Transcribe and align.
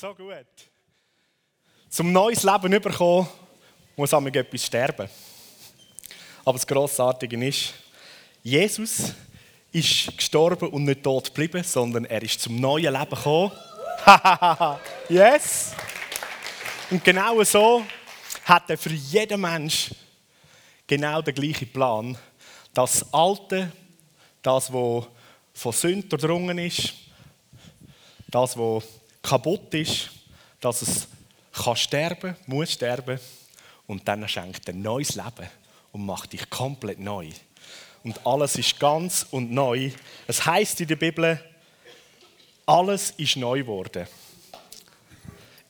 So 0.00 0.14
gut. 0.14 0.46
Zum 1.88 2.12
neues 2.12 2.44
Leben 2.44 2.72
zu 2.72 2.78
bekommen, 2.78 3.26
muss 3.96 4.14
einmal 4.14 4.36
etwas 4.36 4.64
sterben. 4.64 5.08
Aber 6.44 6.52
das 6.56 6.64
Grossartige 6.64 7.44
ist, 7.44 7.74
Jesus 8.44 9.12
ist 9.72 10.16
gestorben 10.16 10.68
und 10.68 10.84
nicht 10.84 11.02
tot 11.02 11.24
geblieben, 11.34 11.64
sondern 11.64 12.04
er 12.04 12.22
ist 12.22 12.40
zum 12.40 12.60
neuen 12.60 12.92
Leben 12.92 13.10
gekommen. 13.10 13.50
yes! 15.08 15.72
Und 16.90 17.02
genau 17.02 17.42
so 17.42 17.84
hat 18.44 18.70
er 18.70 18.78
für 18.78 18.92
jeden 18.92 19.40
Mensch 19.40 19.90
genau 20.86 21.22
den 21.22 21.34
gleichen 21.34 21.72
Plan. 21.72 22.16
Das 22.72 23.12
Alte, 23.12 23.72
das, 24.42 24.72
was 24.72 25.06
von 25.54 25.72
Sünde 25.72 26.06
durchdrungen 26.06 26.58
ist, 26.58 26.94
das, 28.28 28.56
was 28.56 28.97
kaputt 29.28 29.74
ist, 29.74 30.08
dass 30.60 30.80
es 30.80 31.06
kann 31.52 31.76
sterben, 31.76 32.34
muss 32.46 32.72
sterben 32.72 33.20
und 33.86 34.06
dann 34.08 34.26
schenkt 34.26 34.66
er 34.68 34.74
ein 34.74 34.80
neues 34.80 35.16
Leben 35.16 35.48
und 35.92 36.06
macht 36.06 36.32
dich 36.32 36.48
komplett 36.48 36.98
neu. 36.98 37.28
Und 38.04 38.24
alles 38.26 38.56
ist 38.56 38.78
ganz 38.78 39.26
und 39.30 39.50
neu. 39.50 39.90
Es 40.26 40.46
heißt 40.46 40.80
in 40.80 40.88
der 40.88 40.96
Bibel, 40.96 41.44
alles 42.64 43.10
ist 43.18 43.36
neu 43.36 43.60
geworden. 43.60 44.06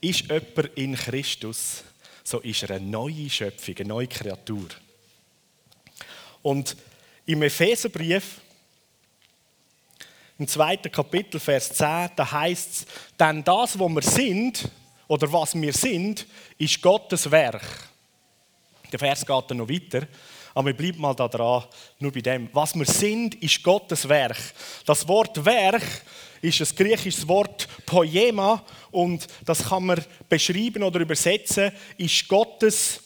Ist 0.00 0.30
jemand 0.30 0.70
in 0.76 0.94
Christus, 0.94 1.82
so 2.22 2.38
ist 2.40 2.62
er 2.62 2.76
eine 2.76 2.86
neue 2.86 3.28
Schöpfung, 3.28 3.74
eine 3.78 3.88
neue 3.88 4.06
Kreatur. 4.06 4.68
Und 6.42 6.76
im 7.26 7.42
Epheserbrief 7.42 8.40
im 10.38 10.46
zweiten 10.46 10.90
Kapitel, 10.90 11.40
Vers 11.40 11.72
10, 11.72 12.10
da 12.14 12.30
heißt 12.30 12.72
es, 12.72 12.86
denn 13.18 13.42
das, 13.42 13.78
was 13.78 13.88
wir 13.90 14.02
sind, 14.02 14.70
oder 15.08 15.32
was 15.32 15.54
wir 15.54 15.72
sind, 15.72 16.26
ist 16.58 16.80
Gottes 16.80 17.28
Werk. 17.30 17.62
Der 18.92 18.98
Vers 18.98 19.26
geht 19.26 19.44
dann 19.48 19.56
noch 19.56 19.68
weiter, 19.68 20.06
aber 20.54 20.66
wir 20.66 20.76
bleiben 20.76 21.00
mal 21.00 21.14
da 21.14 21.26
dran, 21.28 21.64
nur 21.98 22.12
bei 22.12 22.20
dem. 22.20 22.48
Was 22.52 22.74
wir 22.74 22.84
sind, 22.84 23.34
ist 23.36 23.62
Gottes 23.62 24.08
Werk. 24.08 24.38
Das 24.86 25.06
Wort 25.08 25.44
Werk 25.44 25.82
ist 26.40 26.60
ein 26.60 26.76
griechisches 26.76 27.26
Wort 27.26 27.66
Poema 27.84 28.62
und 28.90 29.26
das 29.44 29.68
kann 29.68 29.86
man 29.86 30.04
beschreiben 30.28 30.82
oder 30.82 31.00
übersetzen, 31.00 31.72
ist 31.96 32.28
Gottes 32.28 33.02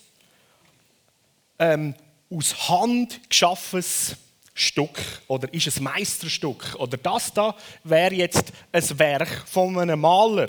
ähm, 1.58 1.94
aus 2.30 2.68
Hand 2.68 3.20
geschaffenes 3.28 4.16
Stück 4.54 4.98
oder 5.28 5.52
ist 5.52 5.76
ein 5.78 5.84
Meisterstück 5.84 6.74
oder 6.78 6.96
das 6.96 7.32
da 7.32 7.56
wäre 7.84 8.14
jetzt 8.14 8.52
ein 8.70 8.98
Werk 8.98 9.48
von 9.48 9.78
einem 9.78 10.00
Maler. 10.00 10.48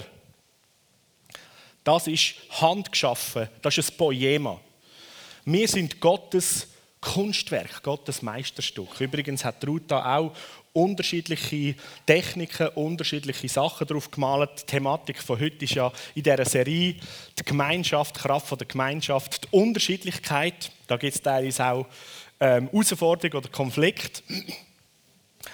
Das 1.84 2.08
ist 2.08 2.36
handgeschaffen, 2.50 3.50
das 3.62 3.78
ist 3.78 3.92
ein 3.92 3.98
Poema. 3.98 4.60
Wir 5.46 5.68
sind 5.68 6.00
Gottes 6.00 6.68
Kunstwerk, 7.02 7.84
Gottes 7.84 8.22
Meisterstück. 8.22 9.02
Übrigens 9.02 9.44
hat 9.44 9.66
Ruth 9.68 9.84
da 9.90 10.18
auch 10.18 10.34
unterschiedliche 10.72 11.76
Techniken, 12.06 12.70
unterschiedliche 12.70 13.48
Sachen 13.48 13.86
drauf 13.86 14.10
gemalt. 14.10 14.62
Die 14.62 14.66
Thematik 14.66 15.22
von 15.22 15.40
heute 15.40 15.66
ist 15.66 15.76
ja 15.76 15.92
in 16.16 16.24
dieser 16.24 16.46
Serie 16.46 16.96
die 17.38 17.44
Gemeinschaft, 17.44 18.16
die 18.16 18.22
Kraft 18.22 18.60
der 18.60 18.68
Gemeinschaft, 18.68 19.44
die 19.44 19.56
Unterschiedlichkeit. 19.58 20.72
Da 20.88 20.98
gibt 20.98 21.16
es 21.16 21.22
teilweise 21.22 21.66
auch 21.66 21.86
ähm, 22.44 22.70
Herausforderung 22.72 23.40
oder 23.40 23.50
Konflikt. 23.50 24.22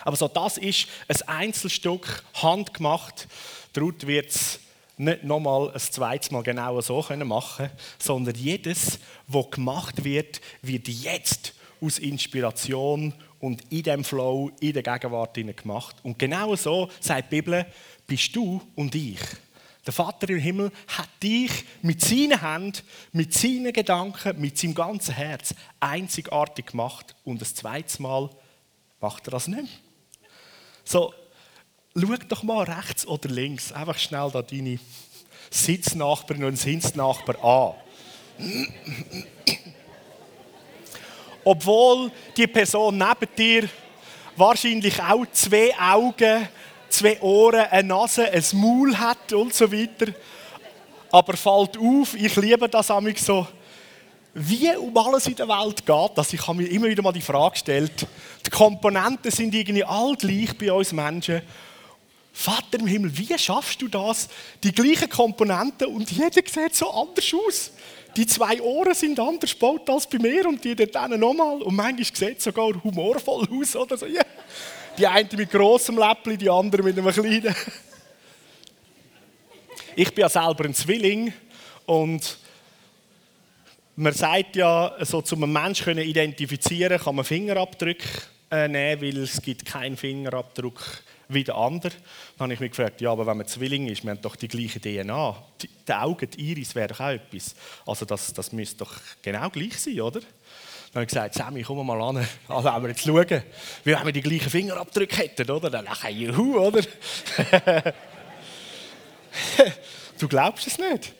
Aber 0.01 0.15
so 0.15 0.27
das 0.27 0.57
ist 0.57 0.87
ein 1.07 1.17
Einzelstück, 1.27 2.23
handgemacht. 2.33 3.27
Dort 3.73 4.07
wird 4.07 4.31
es 4.31 4.59
nicht 4.97 5.23
nochmal 5.23 5.71
ein 5.71 5.79
zweites 5.79 6.31
Mal 6.31 6.41
genau 6.41 6.81
so 6.81 7.05
machen 7.23 7.67
können, 7.67 7.71
sondern 7.99 8.35
jedes, 8.35 8.99
was 9.27 9.51
gemacht 9.51 10.03
wird, 10.03 10.41
wird 10.63 10.87
jetzt 10.87 11.53
aus 11.79 11.99
Inspiration 11.99 13.13
und 13.39 13.61
in 13.69 13.83
dem 13.83 14.03
Flow, 14.03 14.51
in 14.59 14.73
der 14.73 14.83
Gegenwart 14.83 15.35
gemacht. 15.35 15.95
Und 16.03 16.17
genau 16.17 16.55
so 16.55 16.89
sagt 16.99 17.31
die 17.31 17.35
Bibel, 17.35 17.65
bist 18.07 18.35
du 18.35 18.61
und 18.75 18.95
ich. 18.95 19.19
Der 19.85 19.93
Vater 19.93 20.29
im 20.29 20.39
Himmel 20.39 20.71
hat 20.87 21.09
dich 21.23 21.51
mit 21.81 22.01
seinen 22.01 22.41
Händen, 22.41 22.81
mit 23.13 23.33
seinen 23.33 23.71
Gedanken, 23.71 24.39
mit 24.39 24.57
seinem 24.57 24.75
ganzen 24.75 25.15
Herz 25.15 25.55
einzigartig 25.79 26.67
gemacht 26.67 27.15
und 27.23 27.41
das 27.41 27.55
zweite 27.55 28.01
Mal 28.01 28.29
macht 28.99 29.27
er 29.27 29.31
das 29.31 29.47
nicht 29.47 29.63
mehr. 29.63 29.69
So, 30.83 31.13
schau 31.95 32.15
doch 32.27 32.43
mal 32.43 32.63
rechts 32.63 33.07
oder 33.07 33.29
links, 33.29 33.71
einfach 33.71 33.97
schnell 33.97 34.29
da 34.31 34.41
deine 34.41 34.79
Sitznachbarin 35.49 36.43
und 36.43 36.57
Sitznachbar 36.57 37.43
an. 37.43 37.75
Obwohl 41.43 42.11
die 42.35 42.47
Person 42.47 42.97
neben 42.97 43.35
dir 43.37 43.69
wahrscheinlich 44.35 45.01
auch 45.01 45.25
zwei 45.31 45.73
Augen 45.79 46.47
zwei 46.99 47.21
Ohren, 47.21 47.61
eine 47.71 47.87
Nase, 47.87 48.29
ein 48.29 48.43
Maul 48.53 48.97
hat 48.97 49.31
und 49.31 49.53
so 49.53 49.71
weiter. 49.71 50.11
Aber 51.11 51.37
fällt 51.37 51.77
auf, 51.77 52.13
ich 52.13 52.35
liebe 52.35 52.67
das 52.67 52.91
amig 52.91 53.19
so, 53.19 53.47
wie 54.33 54.69
um 54.75 54.95
alles 54.97 55.25
in 55.27 55.35
der 55.35 55.47
Welt 55.47 55.85
geht 55.85 56.11
das. 56.15 56.33
Ich 56.33 56.45
habe 56.45 56.57
mir 56.57 56.67
immer 56.67 56.87
wieder 56.87 57.01
mal 57.01 57.13
die 57.13 57.21
Frage 57.21 57.53
gestellt. 57.53 58.05
Die 58.45 58.49
Komponenten 58.49 59.31
sind 59.31 59.55
irgendwie 59.55 59.83
all 59.83 60.15
gleich 60.15 60.55
bei 60.57 60.71
uns 60.71 60.91
Menschen. 60.91 61.41
Vater 62.31 62.79
im 62.79 62.87
Himmel, 62.87 63.17
wie 63.17 63.37
schaffst 63.37 63.81
du 63.81 63.87
das? 63.87 64.29
Die 64.61 64.71
gleichen 64.71 65.09
Komponenten 65.09 65.87
und 65.87 66.11
jeder 66.11 66.41
sieht 66.45 66.75
so 66.75 66.91
anders 66.91 67.33
aus. 67.33 67.71
Die 68.15 68.27
zwei 68.27 68.61
Ohren 68.61 68.93
sind 68.93 69.19
anders 69.19 69.53
gebaut 69.53 69.89
als 69.89 70.07
bei 70.07 70.19
mir 70.19 70.45
und 70.47 70.63
die 70.63 70.75
dort 70.75 71.09
nochmal. 71.17 71.61
Und 71.61 71.75
manchmal 71.75 72.05
sieht 72.05 72.37
es 72.37 72.43
sogar 72.43 72.71
humorvoll 72.83 73.47
aus 73.51 73.75
oder 73.75 73.97
so. 73.97 74.05
Yeah. 74.05 74.25
Die 74.99 75.07
eine 75.07 75.29
mit 75.31 75.49
großem 75.49 75.97
Läppli, 75.97 76.37
die 76.37 76.49
andere 76.49 76.83
mit 76.83 76.97
einem 76.97 77.09
kleinen. 77.09 77.55
Ich 79.95 80.13
bin 80.13 80.23
ja 80.23 80.27
selber 80.27 80.65
ein 80.65 80.73
Zwilling 80.73 81.31
und 81.85 82.37
man 83.95 84.11
sagt 84.11 84.57
ja, 84.57 84.93
so 84.99 85.21
zum 85.21 85.43
einen 85.43 85.53
Menschen 85.53 85.97
identifizieren 85.97 86.99
kann 86.99 87.15
man 87.15 87.23
Fingerabdrücke 87.23 88.07
äh, 88.51 88.67
nehmen, 88.67 89.01
weil 89.01 89.17
es 89.19 89.41
gibt 89.41 89.65
keinen 89.65 89.95
Fingerabdruck 89.95 90.81
wie 91.29 91.45
der 91.45 91.55
andere. 91.55 91.93
Dann 92.37 92.45
habe 92.45 92.53
ich 92.55 92.59
mich 92.59 92.71
gefragt, 92.71 92.99
ja, 92.99 93.11
aber 93.11 93.25
wenn 93.25 93.37
man 93.37 93.47
Zwilling 93.47 93.87
ist, 93.87 94.03
wir 94.03 94.11
haben 94.11 94.21
doch 94.21 94.35
die 94.35 94.49
gleiche 94.49 94.81
DNA. 94.81 95.43
Die, 95.61 95.69
die 95.87 95.93
Augen, 95.93 96.29
die 96.29 96.51
Iris 96.51 96.75
wäre 96.75 96.89
doch 96.89 96.99
auch 96.99 97.09
etwas. 97.09 97.55
Also 97.85 98.03
das, 98.03 98.33
das 98.33 98.51
müsste 98.51 98.79
doch 98.79 98.93
genau 99.21 99.49
gleich 99.49 99.79
sein, 99.79 100.01
oder? 100.01 100.19
Dann 100.91 101.01
habe 101.01 101.03
ich 101.03 101.09
gesagt, 101.09 101.35
Sammy, 101.35 101.61
komm 101.61 101.85
mal 101.85 102.01
an, 102.01 102.17
also 102.47 102.73
wenn 102.73 102.81
wir 102.81 102.89
jetzt 102.89 103.03
schauen, 103.03 103.43
wie 103.83 103.91
wenn 103.91 104.05
wir 104.05 104.11
die 104.11 104.21
gleichen 104.21 104.49
Fingerabdrücke 104.49 105.17
hätten, 105.17 105.51
oder? 105.51 105.69
Dann 105.69 105.85
nachher, 105.85 106.09
juhu, 106.09 106.57
oder? 106.57 106.81
du 110.19 110.27
glaubst 110.27 110.65
es 110.65 110.79
nicht. 110.79 111.13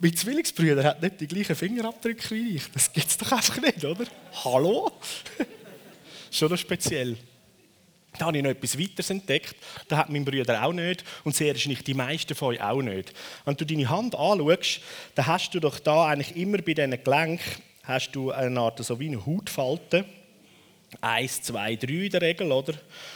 Mein 0.00 0.14
Zwillingsbrüder 0.14 0.84
hat 0.84 1.02
nicht 1.02 1.20
die 1.20 1.26
gleichen 1.26 1.56
Fingerabdrücke 1.56 2.30
wie 2.30 2.56
ich. 2.56 2.70
Das 2.72 2.92
gibt 2.92 3.08
es 3.08 3.18
doch 3.18 3.32
einfach 3.32 3.60
nicht, 3.60 3.84
oder? 3.84 4.04
Hallo? 4.44 4.92
Schon 6.30 6.50
noch 6.50 6.58
speziell. 6.58 7.16
Da 8.16 8.26
habe 8.26 8.36
ich 8.36 8.44
noch 8.44 8.50
etwas 8.50 8.78
weiteres 8.78 9.10
entdeckt. 9.10 9.56
Das 9.88 9.98
hat 9.98 10.08
mein 10.08 10.24
Bruder 10.24 10.62
auch 10.62 10.72
nicht 10.72 11.02
und 11.24 11.34
sehr 11.34 11.52
wahrscheinlich 11.52 11.82
die 11.82 11.94
meisten 11.94 12.36
von 12.36 12.54
euch 12.54 12.60
auch 12.60 12.82
nicht. 12.82 13.12
Wenn 13.44 13.56
du 13.56 13.66
deine 13.66 13.88
Hand 13.88 14.14
anschaust, 14.14 14.80
dann 15.16 15.26
hast 15.26 15.50
du 15.52 15.58
doch 15.58 15.80
da 15.80 16.06
eigentlich 16.06 16.36
immer 16.36 16.58
bei 16.58 16.74
diesen 16.74 17.02
Gelenken 17.02 17.62
hast 17.82 18.12
du 18.12 18.30
eine 18.30 18.60
Art 18.60 18.84
so 18.84 18.98
wie 18.98 19.08
eine 19.08 19.24
Hautfalte. 19.24 20.04
Eins, 21.00 21.42
zwei, 21.42 21.76
drei 21.76 21.92
in 21.92 22.10
der 22.10 22.22
Regel, 22.22 22.50
oder? 22.50 22.74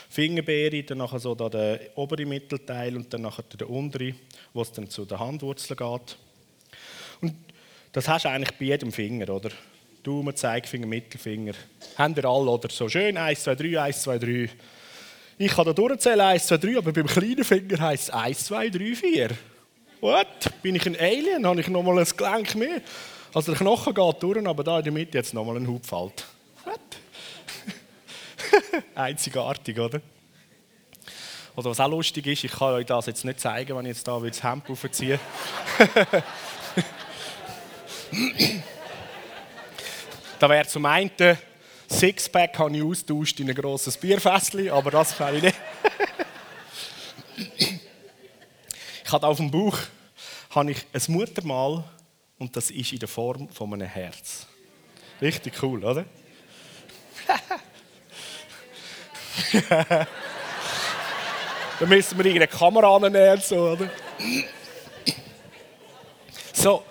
Fingerbeere, 0.09 0.83
dann 0.83 0.99
nachher 0.99 1.19
so 1.19 1.35
da 1.35 1.49
der 1.49 1.79
obere 1.95 2.25
Mittelteil 2.25 2.95
und 2.95 3.13
dann 3.13 3.23
nachher 3.23 3.43
der 3.43 3.69
untere, 3.69 4.13
wo 4.53 4.61
es 4.61 4.71
dann 4.71 4.89
zu 4.89 5.03
der 5.03 5.19
Handwurzel 5.19 5.75
geht. 5.75 6.17
Und 7.19 7.35
das 7.91 8.07
hast 8.07 8.25
du 8.25 8.29
eigentlich 8.29 8.57
bei 8.57 8.65
jedem 8.65 8.93
Finger, 8.93 9.29
oder? 9.29 9.49
Daumen, 10.03 10.35
Zeigefinger, 10.35 10.87
Mittelfinger. 10.87 11.53
Haben 11.97 12.15
wir 12.15 12.25
alle, 12.25 12.49
oder? 12.49 12.69
So 12.69 12.87
schön, 12.87 13.17
eins, 13.17 13.43
zwei, 13.43 13.55
drei, 13.55 13.81
eins, 13.81 14.03
zwei, 14.03 14.19
drei. 14.19 14.49
Ich 15.37 15.51
kann 15.51 15.65
da 15.65 15.73
durchzählen, 15.73 16.21
eins, 16.21 16.47
zwei, 16.47 16.57
drei, 16.57 16.77
aber 16.77 16.93
beim 16.93 17.07
kleinen 17.07 17.43
Finger 17.43 17.79
heisst 17.79 18.03
es 18.03 18.09
eins, 18.11 18.45
zwei, 18.45 18.69
drei, 18.69 18.95
vier. 18.95 19.31
What? 19.99 20.61
Bin 20.61 20.75
ich 20.75 20.85
ein 20.85 20.97
Alien? 20.97 21.45
Habe 21.45 21.59
ich 21.59 21.67
nochmal 21.67 21.99
ein 21.99 22.07
Gelenk 22.15 22.55
mehr? 22.55 22.81
Also 23.35 23.51
der 23.51 23.59
Knochen 23.59 23.93
geht 23.93 24.23
durch, 24.23 24.47
aber 24.47 24.63
da 24.63 24.77
in 24.77 24.85
der 24.85 24.93
Mitte 24.93 25.17
jetzt 25.17 25.33
nochmal 25.33 25.57
ein 25.57 25.67
Hauptfalt. 25.67 26.25
Einzigartig, 28.95 29.77
oder? 29.77 29.99
Oder 31.57 31.69
was 31.69 31.81
auch 31.81 31.89
lustig 31.89 32.27
ist, 32.27 32.45
ich 32.45 32.51
kann 32.53 32.75
euch 32.75 32.85
das 32.85 33.07
jetzt 33.07 33.25
nicht 33.25 33.41
zeigen, 33.41 33.75
wenn 33.75 33.87
ich 33.87 33.97
jetzt 33.97 34.07
da 34.07 34.17
das 34.21 34.41
Hemd 34.41 34.69
aufziehe. 34.69 35.19
da 40.39 40.49
wäre 40.49 40.65
zum 40.67 40.85
einen 40.85 41.37
Sixpack 41.91 42.57
habe 42.57 42.77
ich 42.77 42.83
austauscht 42.83 43.37
in 43.41 43.49
ein 43.49 43.55
grosses 43.55 43.97
Bierfässchen, 43.97 44.69
aber 44.69 44.91
das 44.91 45.17
kann 45.17 45.35
ich 45.35 45.43
nicht. 45.43 45.57
ich 49.03 49.11
habe 49.11 49.27
auf 49.27 49.35
dem 49.35 49.51
Bauch 49.51 49.77
habe 50.51 50.71
ich 50.71 50.85
ein 50.93 51.01
Muttermal 51.09 51.83
und 52.37 52.55
das 52.55 52.71
ist 52.71 52.93
in 52.93 52.99
der 52.99 53.07
Form 53.07 53.49
von 53.49 53.73
einem 53.73 53.87
Herz. 53.87 54.45
Richtig 55.21 55.61
cool, 55.63 55.83
oder? 55.83 56.05
da 61.79 61.85
müssen 61.85 62.17
wir 62.17 62.25
irgendeine 62.25 62.47
Kamera 62.47 62.95
annehmen, 62.95 63.41
so, 63.41 63.71
oder? 63.71 63.89
So, 66.53 66.83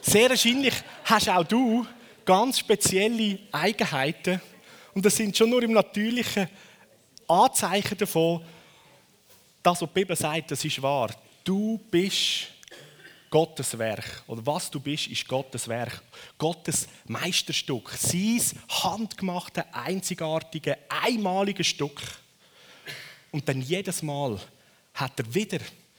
sehr 0.00 0.30
wahrscheinlich 0.30 0.74
hast 1.04 1.28
auch 1.28 1.44
du 1.44 1.86
ganz 2.24 2.58
spezielle 2.58 3.38
Eigenheiten 3.52 4.40
und 4.94 5.04
das 5.04 5.16
sind 5.16 5.36
schon 5.36 5.50
nur 5.50 5.62
im 5.62 5.72
Natürlichen 5.72 6.48
Anzeichen 7.26 7.98
davon, 7.98 8.42
das, 9.62 9.82
was 9.82 9.88
die 9.88 10.00
Bibel 10.00 10.16
sagt, 10.16 10.50
das 10.50 10.64
ist 10.64 10.80
wahr. 10.80 11.10
Du 11.44 11.78
bist 11.90 12.48
Gottes 13.30 13.78
Werk. 13.78 14.22
Oder 14.26 14.44
was 14.46 14.70
du 14.70 14.80
bist, 14.80 15.06
ist 15.08 15.28
Gottes 15.28 15.68
Werk. 15.68 16.02
Gottes 16.38 16.88
Meisterstück. 17.06 17.90
Sein 17.90 18.40
handgemachte, 18.68 19.72
einzigartige, 19.74 20.78
einmalige 20.88 21.64
Stück. 21.64 22.00
Und 23.30 23.48
dann 23.48 23.60
jedes 23.60 24.02
Mal 24.02 24.38
hat 24.94 25.18
er 25.20 25.34
wieder 25.34 25.58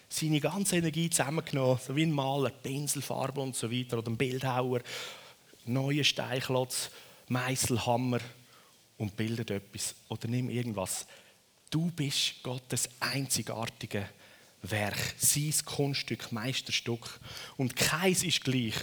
seine 0.10 0.40
ganze 0.40 0.78
Energie 0.78 1.10
zusammengenommen, 1.10 1.80
so 1.86 1.96
wie 1.96 2.04
ein 2.04 2.12
Maler, 2.12 2.50
Pinselfarbe 2.50 3.40
und 3.42 3.56
so 3.56 3.72
weiter, 3.72 4.00
oder 4.00 4.10
ein 4.10 4.18
Bildhauer, 4.18 4.82
neue 5.66 6.04
Steinklotz, 6.04 6.90
Meißelhammer 7.28 8.20
und 8.98 9.16
bildet 9.16 9.52
etwas. 9.52 9.94
Oder 10.10 10.28
nimm 10.28 10.50
irgendwas. 10.50 11.06
Du 11.70 11.92
bist 11.92 12.42
Gottes 12.42 12.90
einzigartige 13.00 14.10
Werk, 14.62 14.98
sein 15.18 15.54
Kunststück, 15.66 16.32
Meisterstück. 16.32 17.20
Und 17.58 17.76
keins 17.76 18.24
ist 18.24 18.44
gleich. 18.44 18.76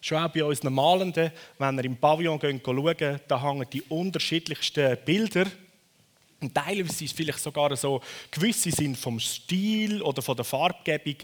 Schon 0.00 0.18
auch 0.18 0.32
bei 0.32 0.44
unseren 0.44 0.74
Malenden, 0.74 1.32
wenn 1.58 1.76
wir 1.76 1.84
im 1.84 1.96
Pavillon 1.96 2.40
schauen, 2.40 3.20
da 3.26 3.42
hängen 3.42 3.66
die 3.72 3.82
unterschiedlichsten 3.82 4.96
Bilder. 5.04 5.46
Und 6.40 6.54
teilweise 6.54 7.04
ist 7.04 7.16
vielleicht 7.16 7.40
sogar 7.40 7.76
so, 7.76 8.00
gewisse 8.30 8.70
sind 8.70 8.96
vom 8.96 9.18
Stil 9.18 10.00
oder 10.02 10.22
von 10.22 10.36
der 10.36 10.44
Farbgebung 10.44 11.16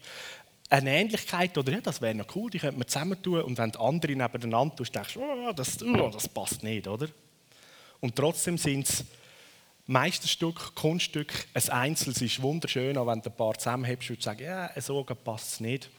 eine 0.68 0.90
Ähnlichkeit 0.90 1.56
oder 1.56 1.72
ja, 1.72 1.80
das 1.80 2.00
wäre 2.00 2.14
noch 2.14 2.34
cool, 2.34 2.50
die 2.50 2.58
könnte 2.58 2.78
man 2.78 2.88
zusammentun. 2.88 3.42
Und 3.42 3.58
wenn 3.58 3.70
die 3.70 3.78
andere 3.78 4.16
nebeneinander 4.16 4.74
tust, 4.74 4.94
denkst 4.94 5.14
du, 5.14 5.22
oh, 5.22 5.52
das, 5.52 5.80
oh, 5.82 6.08
das 6.08 6.28
passt 6.28 6.62
nicht, 6.64 6.88
oder? 6.88 7.08
Und 8.00 8.16
trotzdem 8.16 8.58
sind 8.58 8.88
es 8.88 9.04
Meisterstück, 9.86 10.75
Kunststück, 10.75 11.46
ein 11.52 11.69
Einzelnes 11.69 12.22
ist 12.22 12.40
wunderschön, 12.40 12.96
aber 12.96 13.12
wenn 13.12 13.20
du 13.20 13.28
ein 13.28 13.36
paar 13.36 13.54
zusammenhebst, 13.54 14.08
würdest 14.08 14.26
du 14.26 14.31
sagen, 14.31 14.44
ja, 14.44 14.81
so 14.81 15.04
passt 15.04 15.54
es 15.54 15.60
nicht. 15.60 15.90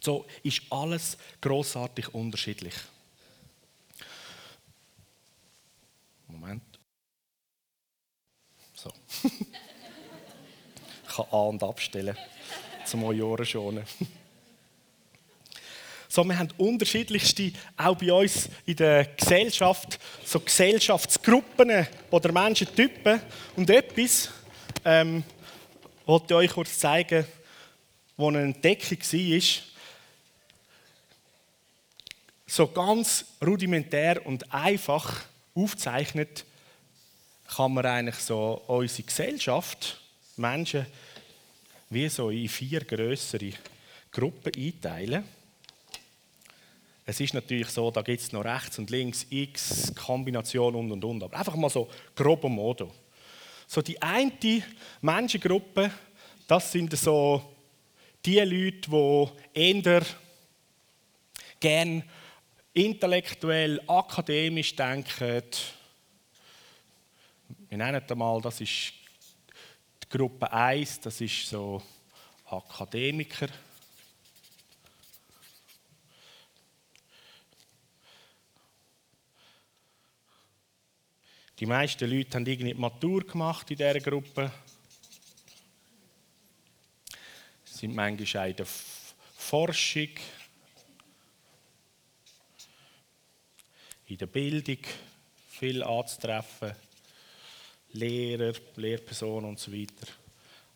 So 0.00 0.26
ist 0.42 0.62
alles 0.70 1.16
großartig 1.40 2.12
unterschiedlich. 2.12 2.74
Moment. 6.28 6.62
So. 8.74 8.92
ich 9.24 11.14
kann 11.14 11.26
an- 11.30 11.48
und 11.48 11.62
abstellen, 11.62 12.16
zum 12.84 13.04
Ohren 13.04 13.46
schonen. 13.46 13.84
So, 16.14 16.22
wir 16.22 16.38
haben 16.38 16.50
unterschiedlichste, 16.58 17.50
auch 17.76 17.96
bei 17.96 18.12
uns 18.12 18.48
in 18.66 18.76
der 18.76 19.04
Gesellschaft, 19.04 19.98
so 20.24 20.38
Gesellschaftsgruppen 20.38 21.88
oder 22.08 22.30
Menschentypen. 22.30 23.20
Und 23.56 23.68
etwas, 23.68 24.30
ähm, 24.84 25.24
wollte 26.06 26.26
ich 26.26 26.34
euch 26.34 26.50
kurz 26.52 26.78
zeigen, 26.78 27.24
wo 28.16 28.28
eine 28.28 28.42
Entdeckung 28.42 28.96
war, 29.00 29.40
so 32.46 32.68
ganz 32.68 33.24
rudimentär 33.44 34.24
und 34.24 34.54
einfach 34.54 35.24
aufzeichnet, 35.52 36.44
kann 37.56 37.74
man 37.74 37.86
eigentlich 37.86 38.20
so 38.20 38.62
unsere 38.68 39.02
Gesellschaft, 39.02 40.00
Menschen, 40.36 40.86
wie 41.90 42.08
so 42.08 42.30
in 42.30 42.48
vier 42.48 42.84
größere 42.84 43.50
Gruppen 44.12 44.52
einteilen. 44.54 45.24
Es 47.06 47.20
ist 47.20 47.34
natürlich 47.34 47.68
so, 47.68 47.90
da 47.90 48.00
gibt 48.00 48.20
es 48.20 48.32
noch 48.32 48.44
rechts 48.44 48.78
und 48.78 48.88
links 48.90 49.26
x 49.28 49.92
Kombinationen 49.94 50.80
und 50.80 50.92
und 50.92 51.04
und. 51.04 51.22
Aber 51.22 51.36
einfach 51.36 51.54
mal 51.54 51.68
so 51.68 51.88
grobo 52.14 52.48
modo. 52.48 52.92
So 53.66 53.82
die 53.82 54.00
eine 54.00 54.62
Menschengruppe, 55.02 55.90
das 56.46 56.72
sind 56.72 56.96
so 56.96 57.42
die 58.24 58.38
Leute, 58.40 58.88
die 58.90 59.60
eher 59.60 60.02
gern 61.60 62.02
intellektuell, 62.72 63.80
akademisch 63.86 64.74
denken. 64.74 65.42
Wir 67.68 67.78
nennen 67.78 68.02
das 68.06 68.16
mal, 68.16 68.40
das 68.40 68.60
ist 68.60 68.92
die 70.02 70.08
Gruppe 70.08 70.50
1, 70.50 71.00
das 71.00 71.20
ist 71.20 71.48
so 71.48 71.82
Akademiker. 72.46 73.48
Die 81.60 81.66
meisten 81.66 82.10
Leute 82.10 82.36
haben 82.36 82.46
irgendwie 82.46 82.74
Matur 82.74 83.24
gemacht 83.24 83.70
in 83.70 83.76
dieser 83.76 84.00
Gruppe. 84.00 84.50
Sie 87.64 87.78
sind 87.78 87.94
manchmal 87.94 88.50
in 88.50 88.56
der 88.56 88.66
Forschung, 89.36 90.08
in 94.06 94.18
der 94.18 94.26
Bildung 94.26 94.78
viel 95.48 95.84
anzutreffen. 95.84 96.72
Lehrer, 97.92 98.54
Lehrpersonen 98.74 99.50
und 99.50 99.60
so 99.60 99.72
weiter. 99.72 100.08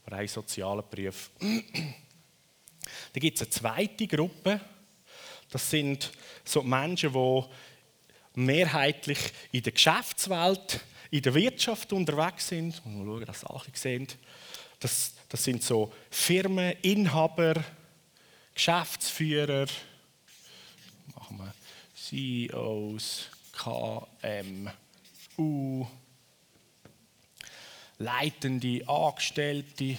Aber 0.06 0.22
auch 0.22 0.28
sozialen 0.28 0.84
Berufen. 0.88 1.64
Dann 3.12 3.20
gibt 3.20 3.36
es 3.36 3.42
eine 3.42 3.50
zweite 3.50 4.06
Gruppe. 4.06 4.60
Das 5.50 5.68
sind 5.68 6.12
so 6.44 6.62
Menschen, 6.62 7.12
die 7.12 7.44
mehrheitlich 8.38 9.18
in 9.52 9.62
der 9.62 9.72
Geschäftswelt, 9.72 10.80
in 11.10 11.22
der 11.22 11.34
Wirtschaft 11.34 11.92
unterwegs 11.92 12.48
sind. 12.48 12.84
Mal 12.86 13.04
schauen, 13.04 13.24
dass 13.26 13.44
alle 13.44 13.64
sehen. 13.72 14.06
Das, 14.80 15.14
das 15.28 15.42
sind 15.42 15.62
so 15.62 15.92
Firmen, 16.10 16.74
Inhaber, 16.82 17.64
Geschäftsführer, 18.54 19.66
machen 21.14 21.38
wir 21.38 21.52
CEOs, 21.94 23.28
KMU, 25.36 25.86
leitende 27.98 28.88
Angestellte. 28.88 29.96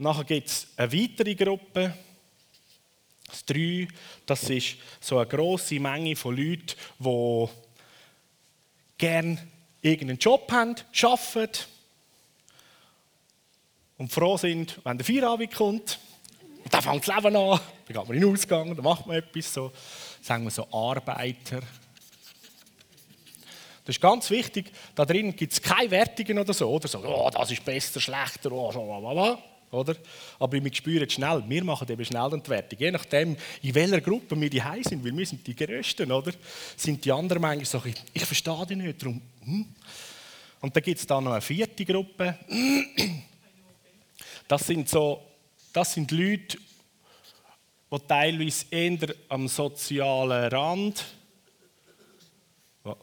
Nachher 0.00 0.24
gibt 0.24 0.48
es 0.48 0.66
eine 0.78 0.90
weitere 0.90 1.34
Gruppe, 1.34 1.94
das 3.26 3.44
drei, 3.44 3.86
das 4.24 4.48
ist 4.48 4.76
so 4.98 5.18
eine 5.18 5.28
grosse 5.28 5.78
Menge 5.78 6.16
von 6.16 6.34
Leuten, 6.34 6.74
die 6.98 7.48
gerne 8.96 9.46
irgendeinen 9.82 10.18
Job 10.18 10.50
haben, 10.50 10.74
arbeiten 11.02 11.66
und 13.98 14.10
froh 14.10 14.38
sind, 14.38 14.80
wenn 14.84 14.96
der 14.96 15.04
Feierabend 15.04 15.54
kommt. 15.54 15.98
Und 16.64 16.72
dann 16.72 16.80
fängt 16.80 17.06
das 17.06 17.14
Leben 17.14 17.36
an, 17.36 17.60
dann 17.60 17.86
geht 17.86 17.96
man 17.96 18.14
in 18.14 18.22
den 18.22 18.32
Ausgang, 18.32 18.74
dann 18.74 18.84
macht 18.84 19.06
man 19.06 19.16
etwas, 19.16 19.52
so, 19.52 19.70
sagen 20.22 20.44
wir 20.44 20.50
so 20.50 20.66
Arbeiter. 20.72 21.60
Das 23.84 23.96
ist 23.96 24.00
ganz 24.00 24.30
wichtig, 24.30 24.72
da 24.94 25.04
drin 25.04 25.36
gibt 25.36 25.52
es 25.52 25.60
keine 25.60 25.90
Wertungen 25.90 26.38
oder 26.38 26.54
so, 26.54 26.70
oder 26.70 26.88
so, 26.88 27.04
oh, 27.04 27.28
das 27.28 27.50
ist 27.50 27.62
besser, 27.62 28.00
schlechter, 28.00 28.50
oh, 28.50 28.72
so, 28.72 28.82
bla, 28.82 28.98
bla, 28.98 29.12
bla. 29.12 29.49
Oder? 29.70 29.94
Aber 30.38 30.52
wir 30.52 30.74
spüren 30.74 31.08
schnell, 31.08 31.44
wir 31.46 31.64
machen 31.64 31.88
eben 31.88 32.04
schnell 32.04 32.30
die 32.30 32.50
Wertung. 32.50 32.78
Je 32.78 32.90
nachdem, 32.90 33.36
in 33.62 33.74
welcher 33.74 34.00
Gruppe 34.00 34.40
wir 34.40 34.50
die 34.50 34.62
sind, 34.82 35.04
weil 35.04 35.16
wir 35.16 35.26
sind 35.26 35.46
die 35.46 35.54
Größten, 35.54 36.10
oder? 36.10 36.32
Sind 36.76 37.04
die 37.04 37.12
anderen 37.12 37.40
manchmal 37.40 37.66
so, 37.66 37.82
ich, 38.12 38.24
verstehe 38.24 38.66
die 38.68 38.76
nicht, 38.76 39.00
darum, 39.00 39.22
hm. 39.44 39.66
Und 40.60 40.76
dann 40.76 40.82
gibt 40.82 41.00
es 41.00 41.06
da 41.06 41.20
noch 41.20 41.32
eine 41.32 41.40
vierte 41.40 41.84
Gruppe. 41.86 42.38
Das 44.46 44.66
sind 44.66 44.88
so, 44.88 45.22
das 45.72 45.94
sind 45.94 46.10
Leute, 46.10 46.58
die 47.90 47.98
teilweise 48.06 48.66
eher 48.70 49.14
am 49.28 49.48
sozialen 49.48 50.52
Rand, 50.52 51.04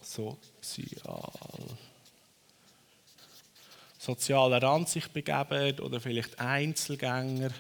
sozial, 0.02 1.32
sozialen 4.08 4.64
Rand 4.64 4.88
sich 4.88 5.10
begeben 5.10 5.82
oder 5.82 6.00
vielleicht 6.00 6.40
Einzelgänger. 6.40 7.52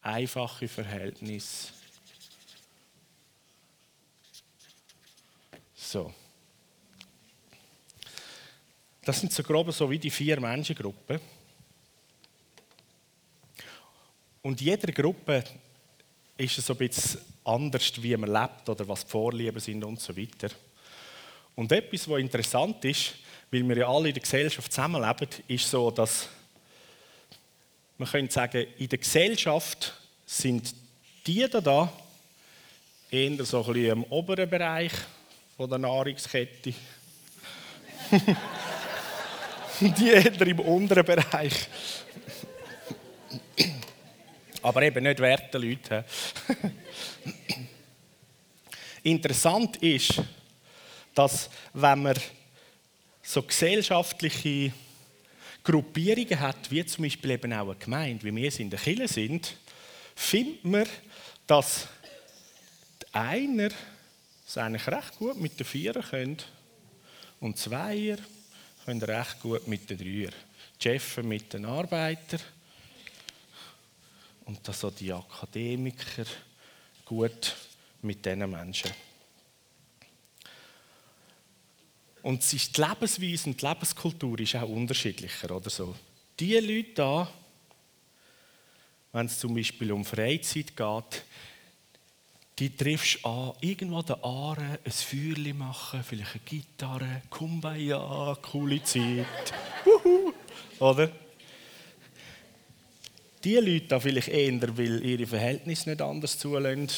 Einfache 0.00 0.68
Verhältnisse. 0.68 1.72
So. 5.74 6.14
Das 9.02 9.18
sind 9.18 9.32
so 9.32 9.42
grob 9.42 9.72
so 9.72 9.90
wie 9.90 9.98
die 9.98 10.08
vier 10.08 10.38
Menschengruppen. 10.40 11.20
Und 14.40 14.60
jeder 14.60 14.92
Gruppe 14.92 15.42
ist 16.40 16.58
es 16.58 16.66
so 16.66 16.74
ein 16.74 16.78
bisschen 16.78 17.20
anders, 17.44 18.02
wie 18.02 18.16
man 18.16 18.32
lebt 18.32 18.68
oder 18.68 18.88
was 18.88 19.04
die 19.04 19.10
Vorlieben 19.10 19.60
sind 19.60 19.84
und 19.84 20.00
so 20.00 20.16
weiter. 20.16 20.48
Und 21.54 21.70
etwas, 21.72 22.08
was 22.08 22.20
interessant 22.20 22.84
ist, 22.84 23.14
weil 23.50 23.68
wir 23.68 23.76
ja 23.78 23.88
alle 23.88 24.08
in 24.08 24.14
der 24.14 24.22
Gesellschaft 24.22 24.72
zusammenleben, 24.72 25.28
ist 25.48 25.68
so, 25.68 25.90
dass 25.90 26.28
man 27.98 28.08
könnte 28.08 28.32
sagen, 28.32 28.66
in 28.78 28.88
der 28.88 28.98
Gesellschaft 28.98 29.92
sind 30.24 30.74
die 31.26 31.46
da, 31.50 31.60
da 31.60 31.92
eher 33.10 33.44
so 33.44 33.58
ein 33.64 33.72
bisschen 33.72 33.90
im 33.90 34.04
oberen 34.04 34.48
Bereich 34.48 34.92
von 35.56 35.68
der 35.68 35.78
Nahrungskette. 35.78 36.72
die 39.80 40.08
eher 40.08 40.40
im 40.40 40.60
unteren 40.60 41.04
Bereich. 41.04 41.68
Aber 44.62 44.82
eben 44.82 45.04
nicht 45.04 45.20
werte 45.20 45.58
Leute. 45.58 46.04
Interessant 49.02 49.76
ist, 49.78 50.22
dass 51.14 51.48
wenn 51.72 52.02
man 52.02 52.16
so 53.22 53.42
gesellschaftliche 53.42 54.72
Gruppierungen 55.62 56.40
hat, 56.40 56.70
wie 56.70 56.84
zum 56.84 57.04
Beispiel 57.04 57.30
eben 57.30 57.52
auch 57.52 57.68
eine 57.68 57.76
Gemeinde, 57.76 58.24
wie 58.24 58.34
wir 58.34 58.48
es 58.48 58.58
in 58.58 58.70
der 58.70 58.78
Kirche 58.78 59.08
sind, 59.08 59.56
findet 60.14 60.64
man, 60.64 60.86
dass 61.46 61.88
einer 63.12 63.70
es 64.46 64.58
eigentlich 64.58 64.86
recht 64.86 65.16
gut 65.18 65.40
mit 65.40 65.58
den 65.58 65.66
Vierer 65.66 66.02
können 66.02 66.38
und 67.40 67.56
Zweier 67.56 68.18
können 68.84 69.02
recht 69.02 69.40
gut 69.40 69.66
mit 69.68 69.88
den 69.88 69.98
Dreier. 69.98 70.32
Jeffen 70.80 71.28
mit 71.28 71.52
den 71.52 71.64
Arbeitern 71.64 72.40
und 74.44 74.66
dann 74.66 74.74
so 74.74 74.90
die 74.90 75.12
Akademiker 75.12 76.24
gut 77.04 77.54
mit 78.02 78.24
diesen 78.24 78.50
Menschen. 78.50 78.90
Und 82.22 82.52
die 82.52 82.80
Lebensweise 82.80 83.48
und 83.48 83.60
die 83.60 83.66
Lebenskultur 83.66 84.38
ist 84.40 84.56
auch 84.56 84.68
unterschiedlicher. 84.68 85.50
Oder 85.56 85.70
so. 85.70 85.94
Die 86.38 86.54
Leute 86.58 86.92
da, 86.94 87.30
wenn 89.12 89.26
es 89.26 89.38
zum 89.38 89.54
Beispiel 89.54 89.92
um 89.92 90.04
Freizeit 90.04 90.76
geht, 90.76 91.24
die 92.58 92.76
triffst 92.76 93.24
an, 93.24 93.54
irgendwo 93.60 94.02
den 94.02 94.22
Aare, 94.22 94.78
ein 94.84 94.92
Feuerchen 94.92 95.56
machen, 95.56 96.04
vielleicht 96.04 96.32
eine 96.32 96.42
Gitarre, 96.44 97.22
Kumbaya, 97.30 98.36
coole 98.42 98.82
Zeit. 98.82 99.26
Oder? 100.78 101.10
Die 103.42 103.56
Leute 103.56 103.86
da 103.86 104.00
vielleicht 104.00 104.28
eher, 104.28 104.76
weil 104.76 105.04
ihre 105.04 105.26
Verhältnisse 105.26 105.88
nicht 105.88 106.02
anders 106.02 106.38
zulassen 106.38 106.88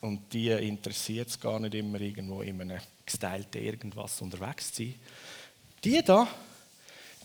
und 0.00 0.32
die 0.32 0.48
interessiert 0.48 1.28
es 1.28 1.38
gar 1.38 1.60
nicht 1.60 1.74
immer 1.74 2.00
irgendwo 2.00 2.42
in 2.42 2.60
einem 2.60 2.80
gestylten 3.04 3.62
irgendwas 3.62 4.20
unterwegs 4.22 4.72
zu 4.72 4.84
sein. 4.84 4.94
Die 5.84 6.02
da, 6.02 6.26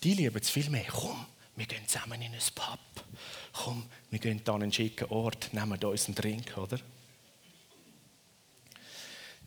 die 0.03 0.13
lieben 0.13 0.39
es 0.39 0.49
viel 0.49 0.69
mehr. 0.69 0.85
Komm, 0.91 1.25
wir 1.55 1.65
gehen 1.65 1.87
zusammen 1.87 2.21
in 2.21 2.33
ein 2.33 2.39
Pub. 2.53 3.05
Komm, 3.53 3.85
wir 4.11 4.19
gehen 4.19 4.41
an 4.45 4.61
einen 4.61 4.71
schicken 4.71 5.07
Ort, 5.09 5.53
nehmen 5.53 5.81
uns 5.83 6.05
einen 6.05 6.15
Drink, 6.15 6.57
oder? 6.57 6.77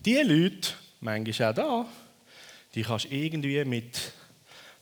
Die 0.04 0.16
Leute, 0.16 0.70
manchmal 1.00 1.50
auch 1.50 1.54
da, 1.54 1.86
die 2.74 2.82
kannst 2.82 3.04
du 3.04 3.14
irgendwie 3.14 3.64
mit 3.64 4.12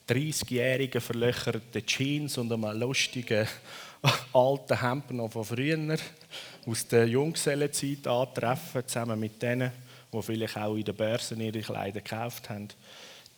30-jährigen 0.08 1.00
verlöcherten 1.00 1.84
Jeans 1.84 2.38
und 2.38 2.52
einem 2.52 2.78
lustigen 2.78 3.46
alten 4.32 4.80
Hemd 4.80 5.10
noch 5.12 5.32
von 5.32 5.44
früher 5.44 5.98
aus 6.66 6.86
der 6.86 7.06
Junggesellenzeit 7.06 8.06
antreffen, 8.06 8.86
zusammen 8.86 9.18
mit 9.18 9.42
denen, 9.42 9.72
die 10.12 10.22
vielleicht 10.22 10.56
auch 10.56 10.76
in 10.76 10.84
den 10.84 10.94
Börsen 10.94 11.40
ihre 11.40 11.60
Kleider 11.60 12.00
gekauft 12.00 12.48
haben. 12.50 12.68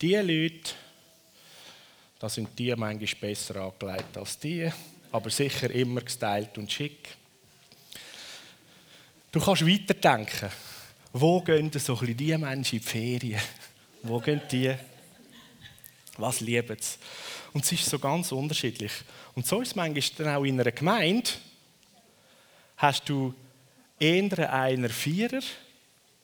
Diese 0.01 0.23
Leute, 0.23 0.73
da 2.19 2.29
sind 2.29 2.59
die 2.59 2.75
manchmal 2.75 3.21
besser 3.21 3.57
angelegt 3.57 4.17
als 4.17 4.39
die, 4.39 4.71
aber 5.13 5.31
sicher 5.31 5.71
immer 5.71 6.01
gestylt 6.01 6.57
und 6.59 6.71
schick. 6.71 7.09
Du 9.33 9.41
kannst 9.41 9.67
weiterdenken. 9.67 10.51
Wo 11.13 11.41
gehen 11.41 11.71
so 11.73 11.99
ein 11.99 12.17
die 12.17 12.37
Menschen 12.37 12.55
in 12.57 12.63
die 12.63 12.79
Ferien? 12.81 13.41
Wo 14.03 14.19
gehen 14.21 14.41
die? 14.51 14.75
Was 16.19 16.41
lieben 16.41 16.77
sie? 16.79 16.99
Und 17.53 17.65
es 17.65 17.73
ist 17.73 17.87
so 17.87 17.99
ganz 17.99 18.33
unterschiedlich. 18.33 18.93
Und 19.35 19.47
so 19.47 19.61
ist 19.61 19.69
es 19.69 19.77
manchmal 19.77 20.37
auch 20.37 20.45
in 20.45 20.61
einer 20.61 20.73
Gemeinde. 20.73 21.31
Hast 22.77 23.09
du 23.09 23.35
eher 23.99 24.53
einer 24.53 24.89
Vierer 24.89 25.43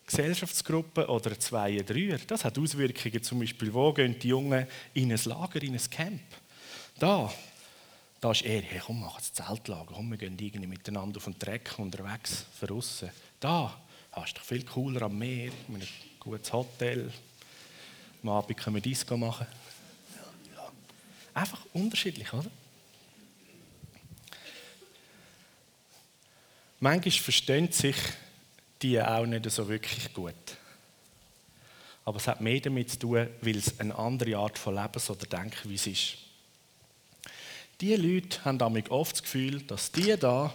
Gesellschaftsgruppe 0.06 1.06
oder 1.08 1.38
zwei, 1.38 1.76
Dreier? 1.78 2.18
Das 2.26 2.44
hat 2.44 2.58
Auswirkungen 2.58 3.22
zum 3.22 3.40
Beispiel, 3.40 3.74
wo 3.74 3.92
gehen 3.92 4.18
die 4.18 4.28
Jungen 4.28 4.66
in 4.94 5.12
ein 5.12 5.20
Lager, 5.24 5.62
in 5.62 5.74
ein 5.74 5.90
Camp? 5.90 6.22
Da, 6.98 7.32
da 8.20 8.30
ist 8.30 8.42
eher, 8.42 8.62
hey, 8.62 8.80
komm, 8.84 9.00
mach 9.00 9.16
das 9.16 9.32
Zeltlager, 9.32 9.92
komm, 9.94 10.10
wir 10.10 10.16
gehen 10.16 10.38
irgendwie 10.38 10.66
miteinander 10.66 11.18
auf 11.18 11.24
den 11.24 11.38
Dreck 11.38 11.74
unterwegs, 11.78 12.46
von 12.58 12.82
Da, 13.40 13.76
hast 14.12 14.38
du 14.38 14.40
viel 14.40 14.64
cooler 14.64 15.02
am 15.02 15.18
Meer, 15.18 15.50
in 15.68 15.74
einem 15.74 15.88
gutes 16.20 16.52
Hotel. 16.52 17.12
Am 18.22 18.28
Abend 18.30 18.56
können 18.56 18.76
wir 18.76 18.80
Disco 18.80 19.16
machen. 19.16 19.46
Einfach 21.36 21.66
unterschiedlich, 21.74 22.32
oder? 22.32 22.50
Manchmal 26.80 27.12
verstehen 27.12 27.70
sich 27.70 27.96
die 28.80 28.98
auch 28.98 29.26
nicht 29.26 29.50
so 29.50 29.68
wirklich 29.68 30.14
gut. 30.14 30.34
Aber 32.06 32.16
es 32.16 32.26
hat 32.26 32.40
mehr 32.40 32.58
damit 32.60 32.90
zu 32.90 33.00
tun, 33.00 33.28
weil 33.42 33.56
es 33.56 33.78
eine 33.78 33.94
andere 33.98 34.38
Art 34.38 34.56
von 34.56 34.76
Lebens- 34.76 35.10
oder 35.10 35.26
Denkweise 35.26 35.90
ist. 35.90 36.16
Diese 37.82 37.96
Leute 37.96 38.42
haben 38.46 38.56
damit 38.56 38.90
oft 38.90 39.16
das 39.16 39.22
Gefühl, 39.22 39.60
dass 39.60 39.92
die 39.92 40.16
da 40.16 40.54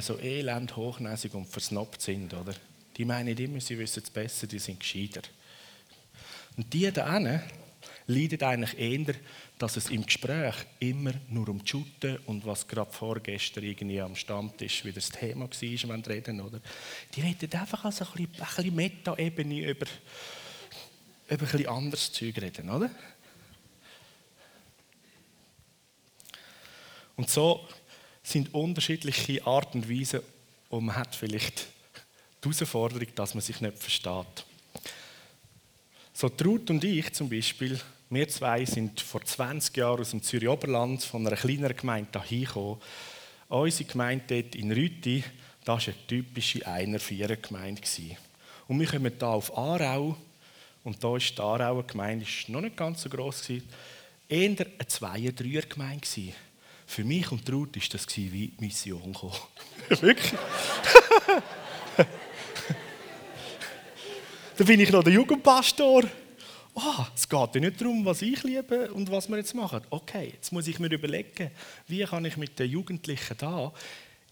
so 0.00 0.20
elend, 0.20 0.76
hochnäsig 0.76 1.34
und 1.34 1.46
versnobbt 1.46 2.00
sind. 2.00 2.32
Oder? 2.32 2.54
Die 2.96 3.04
meinen 3.04 3.36
immer, 3.36 3.60
sie 3.60 3.76
wissen 3.76 4.04
es 4.04 4.10
besser, 4.10 4.46
die 4.46 4.60
sind 4.60 4.78
gescheiter. 4.78 5.22
Und 6.56 6.72
die 6.72 6.92
da 6.92 7.20
leiden 8.06 8.42
eigentlich 8.42 8.78
eher, 8.78 9.14
dass 9.58 9.76
es 9.76 9.88
im 9.88 10.04
Gespräch 10.04 10.54
immer 10.78 11.12
nur 11.28 11.48
um 11.48 11.62
die 11.62 11.68
Schutte 11.68 12.20
und 12.26 12.44
was 12.44 12.66
gerade 12.66 12.92
vorgestern 12.92 13.64
irgendwie 13.64 14.00
am 14.00 14.16
Stammtisch 14.16 14.84
wieder 14.84 14.96
das 14.96 15.10
Thema 15.10 15.44
war, 15.44 15.50
wenn 15.50 16.04
sie 16.04 16.10
reden, 16.10 16.40
oder? 16.40 16.60
Die 17.14 17.20
reden 17.22 17.52
einfach 17.52 17.84
als 17.84 18.02
ein 18.02 18.08
bisschen, 18.12 18.28
bisschen 18.28 18.74
Meta-Ebene 18.74 19.70
über, 19.70 19.86
über 21.28 21.54
ein 21.54 21.66
anderes 21.66 22.12
Zeug 22.12 22.36
reden, 22.38 22.68
oder? 22.68 22.90
Und 27.16 27.30
so 27.30 27.66
sind 28.22 28.52
unterschiedliche 28.52 29.46
Arten 29.46 29.82
und 29.82 29.90
Weisen 29.90 30.20
und 30.68 30.86
man 30.86 30.96
hat 30.96 31.14
vielleicht 31.14 31.66
die 32.42 32.48
Herausforderung, 32.50 33.08
dass 33.14 33.34
man 33.34 33.40
sich 33.40 33.60
nicht 33.60 33.78
versteht. 33.78 34.44
So 36.16 36.28
Trud 36.28 36.70
und 36.70 36.84
ich 36.84 37.12
zum 37.12 37.28
Beispiel, 37.28 37.76
wir 38.08 38.28
zwei 38.28 38.64
sind 38.64 39.00
vor 39.00 39.24
20 39.24 39.76
Jahren 39.76 40.00
aus 40.00 40.10
dem 40.10 40.22
Zürich 40.22 40.48
Oberland 40.48 41.02
von 41.02 41.26
einer 41.26 41.34
kleineren 41.34 41.76
Gemeinde 41.76 42.22
hierher 42.22 42.46
gekommen. 42.46 42.80
Unsere 43.48 43.90
Gemeinde 43.90 44.24
dort 44.28 44.54
in 44.54 44.70
Rüti, 44.70 45.24
das 45.64 45.88
war 45.88 45.92
eine 45.92 46.06
typische 46.06 46.64
Einer-Vierer-Gemeinde. 46.64 47.82
Und 48.68 48.78
wir 48.78 48.86
kommen 48.86 49.12
hier 49.12 49.26
auf 49.26 49.58
Aarau 49.58 50.16
und 50.84 51.02
da 51.02 51.16
ist 51.16 51.36
die 51.36 51.42
Aarauer 51.42 51.84
Gemeinde 51.84 52.24
ist 52.24 52.48
noch 52.48 52.60
nicht 52.60 52.76
ganz 52.76 53.02
so 53.02 53.08
gross 53.08 53.50
eher 53.50 53.60
eine 54.30 54.86
Zweier-Dreier-Gemeinde 54.86 56.06
für 56.86 57.02
mich 57.02 57.32
und 57.32 57.50
Ruth 57.50 57.74
war 57.74 57.82
das 57.90 58.16
wie 58.16 58.52
Mission. 58.60 59.16
Wirklich? 59.88 60.32
da 64.56 64.64
bin 64.64 64.80
ich 64.80 64.90
noch 64.90 65.04
der 65.04 65.12
Jugendpastor. 65.12 66.04
Oh, 66.74 67.04
es 67.14 67.28
geht 67.28 67.54
ja 67.54 67.60
nicht 67.60 67.80
darum, 67.80 68.04
was 68.04 68.22
ich 68.22 68.42
liebe 68.42 68.92
und 68.92 69.10
was 69.10 69.28
wir 69.28 69.36
jetzt 69.36 69.54
machen. 69.54 69.82
Okay, 69.90 70.32
jetzt 70.34 70.52
muss 70.52 70.66
ich 70.66 70.78
mir 70.78 70.90
überlegen, 70.90 71.50
wie 71.86 72.04
kann 72.04 72.24
ich 72.24 72.36
mit 72.36 72.58
den 72.58 72.70
Jugendlichen 72.70 73.36
da 73.38 73.72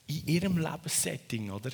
in 0.07 0.27
ihrem 0.27 0.59
Lebenssetting 0.59 1.51
oder, 1.51 1.71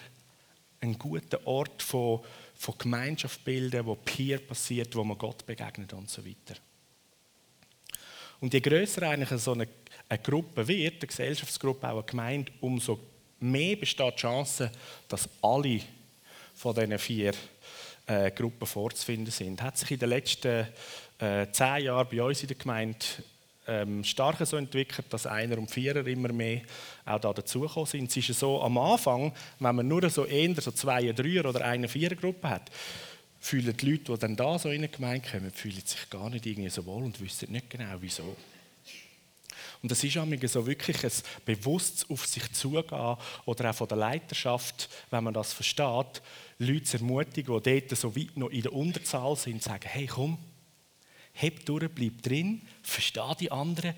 einen 0.80 0.96
guten 0.96 1.44
Ort 1.44 1.82
von, 1.82 2.20
von 2.54 2.74
Gemeinschaft 2.78 3.42
bilden, 3.44 3.84
wo 3.84 3.96
Peer 3.96 4.38
passiert, 4.38 4.94
wo 4.94 5.02
man 5.02 5.18
Gott 5.18 5.44
begegnet 5.44 5.92
und 5.92 6.08
so 6.08 6.24
weiter. 6.24 6.60
Und 8.40 8.54
je 8.54 8.60
größer 8.60 9.02
eigentlich 9.02 9.40
so 9.40 9.54
eine 9.54 9.66
eine 10.08 10.18
Gruppe 10.20 10.66
wird, 10.66 10.94
eine 10.94 11.06
Gesellschaftsgruppe, 11.06 11.86
auch 11.88 11.98
eine 11.98 12.02
Gemeinde, 12.04 12.52
umso 12.60 12.98
mehr 13.40 13.76
besteht 13.76 14.14
die 14.14 14.20
Chance, 14.20 14.70
dass 15.08 15.28
alle 15.42 15.80
von 16.54 16.74
diesen 16.74 16.98
vier 16.98 17.32
äh, 18.08 18.30
Gruppen 18.30 18.66
vorzufinden 18.66 19.30
sind. 19.30 19.62
Hat 19.62 19.78
sich 19.78 19.92
in 19.92 19.98
den 19.98 20.08
letzten 20.08 20.66
äh, 21.18 21.46
zehn 21.52 21.84
Jahren 21.84 22.08
bei 22.10 22.22
uns 22.22 22.42
in 22.42 22.48
der 22.48 22.56
Gemeinde 22.56 22.98
ähm, 23.66 24.02
stark 24.02 24.44
so 24.46 24.56
entwickelt, 24.56 25.06
dass 25.10 25.26
Einer 25.26 25.58
und 25.58 25.70
Vierer 25.70 26.06
immer 26.06 26.32
mehr 26.32 26.62
auch 27.04 27.20
da 27.20 27.32
dazugekommen 27.32 27.86
sind. 27.86 28.16
Es 28.16 28.28
ist 28.28 28.40
so 28.40 28.62
am 28.62 28.78
Anfang, 28.78 29.32
wenn 29.60 29.76
man 29.76 29.86
nur 29.86 30.08
so 30.08 30.24
eher 30.24 30.54
so 30.60 30.70
zwei, 30.70 31.12
Dreier 31.12 31.44
oder 31.44 31.64
eine 31.64 31.86
Vierer 31.86 32.14
Gruppe 32.14 32.48
hat, 32.48 32.70
fühlen 33.40 33.76
die 33.76 33.90
Leute, 33.90 34.12
die 34.12 34.18
dann 34.18 34.36
da 34.36 34.58
so 34.58 34.70
in 34.70 34.78
eine 34.78 34.88
Gemeinde 34.88 35.28
kommen, 35.28 35.50
fühlen 35.50 35.82
sich 35.84 36.10
gar 36.10 36.30
nicht 36.30 36.46
irgendwie 36.46 36.70
so 36.70 36.84
wohl 36.86 37.04
und 37.04 37.20
wissen 37.20 37.52
nicht 37.52 37.70
genau, 37.70 37.94
wieso. 38.00 38.36
Und 39.82 39.90
das 39.90 40.02
ist 40.02 40.16
auch 40.18 40.26
so 40.46 40.66
wirklich 40.66 41.04
ein 41.04 41.12
bewusstes 41.44 42.08
auf 42.10 42.26
sich 42.26 42.52
zugehen 42.52 43.16
oder 43.44 43.70
auch 43.70 43.74
von 43.74 43.88
der 43.88 43.96
Leiterschaft, 43.96 44.88
wenn 45.10 45.24
man 45.24 45.34
das 45.34 45.52
versteht, 45.52 46.22
Leute 46.58 46.82
zu 46.82 46.96
ermutigen, 46.96 47.60
die 47.62 47.80
dort 47.80 47.98
so 47.98 48.16
weit 48.16 48.36
noch 48.36 48.50
in 48.50 48.62
der 48.62 48.72
Unterzahl 48.72 49.36
sind, 49.36 49.62
sagen, 49.62 49.88
hey 49.88 50.06
komm, 50.06 50.38
heb 51.32 51.64
durch, 51.64 51.88
bleib 51.88 52.20
drin, 52.22 52.62
versteh 52.82 53.34
die 53.38 53.52
anderen, 53.52 53.94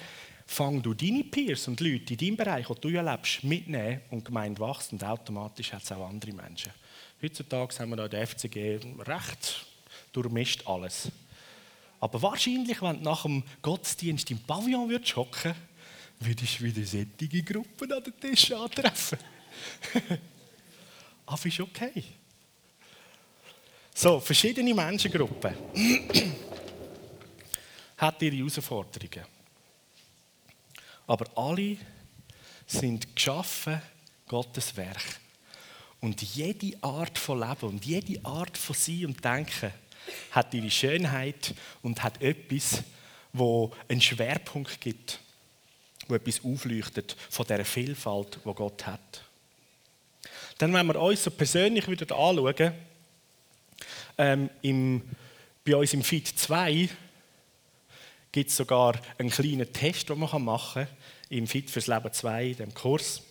fang 0.46 0.82
du 0.82 0.92
deine 0.92 1.24
Peers 1.24 1.68
und 1.68 1.80
Leute 1.80 2.12
in 2.12 2.18
deinem 2.18 2.36
Bereich, 2.36 2.68
wo 2.68 2.74
du 2.74 2.88
ja 2.88 3.00
lebst, 3.00 3.44
mitnehmen 3.44 4.02
und 4.10 4.24
gemeint 4.24 4.60
wächst 4.60 4.92
und 4.92 5.02
automatisch 5.02 5.72
hat 5.72 5.82
es 5.82 5.92
auch 5.92 6.08
andere 6.08 6.32
Menschen. 6.32 6.72
Heutzutage 7.22 7.78
haben 7.78 7.90
wir 7.90 7.96
da 7.96 8.04
in 8.04 8.10
der 8.10 8.26
FCG 8.26 8.80
recht 9.06 9.66
durchmischt 10.12 10.66
alles. 10.66 11.10
Aber 12.00 12.20
wahrscheinlich, 12.22 12.80
wenn 12.82 12.96
du 12.96 13.04
nach 13.04 13.22
dem 13.22 13.42
Gottesdienst 13.62 14.30
im 14.30 14.38
Pavillon 14.38 14.88
würdest 14.88 15.16
würdest 16.20 16.60
du 16.60 16.64
wieder 16.64 16.86
sättige 16.86 17.42
Gruppen 17.42 17.92
an 17.92 18.04
den 18.04 18.20
Tisch 18.20 18.52
antreffen. 18.52 19.18
Aber 21.26 21.46
ist 21.46 21.60
okay. 21.60 22.04
So, 23.94 24.20
verschiedene 24.20 24.72
Menschengruppen 24.74 25.54
hat 27.96 28.22
ihre 28.22 28.36
Herausforderungen. 28.36 29.24
Aber 31.06 31.26
alle 31.36 31.76
sind 32.66 33.14
geschaffen, 33.16 33.82
Gottes 34.28 34.76
Werk. 34.76 35.20
Und 36.00 36.22
jede 36.22 36.82
Art 36.82 37.18
von 37.18 37.40
Leben 37.40 37.68
und 37.68 37.84
jede 37.84 38.24
Art 38.24 38.56
von 38.56 38.76
Sein 38.76 39.06
und 39.06 39.24
Denken 39.24 39.72
hat 40.30 40.54
ihre 40.54 40.70
Schönheit 40.70 41.54
und 41.82 42.02
hat 42.02 42.22
etwas, 42.22 42.82
wo 43.32 43.72
einen 43.88 44.00
Schwerpunkt 44.00 44.80
gibt, 44.80 45.20
wo 46.10 46.14
etwas 46.14 46.44
aufleuchtet 46.44 47.16
von 47.28 47.46
der 47.46 47.64
Vielfalt, 47.64 48.38
wo 48.44 48.54
Gott 48.54 48.86
hat. 48.86 49.24
Dann, 50.58 50.74
wenn 50.74 50.86
wir 50.86 51.00
uns 51.00 51.24
so 51.24 51.30
persönlich 51.30 51.88
wieder 51.88 52.14
anschauen, 52.16 52.72
ähm, 54.18 54.50
im, 54.60 55.02
bei 55.64 55.76
uns 55.76 55.94
im 55.94 56.02
Feed 56.02 56.28
2 56.28 56.88
gibt 58.32 58.50
es 58.50 58.56
sogar 58.56 59.00
einen 59.18 59.30
kleinen 59.30 59.72
Test, 59.72 60.08
den 60.08 60.18
man 60.18 60.44
machen 60.44 60.86
kann, 60.86 60.96
im 61.30 61.46
Fit 61.46 61.70
fürs 61.70 61.86
Leben 61.86 62.12
2, 62.12 62.54
dem 62.54 62.74
Kurs. 62.74 63.22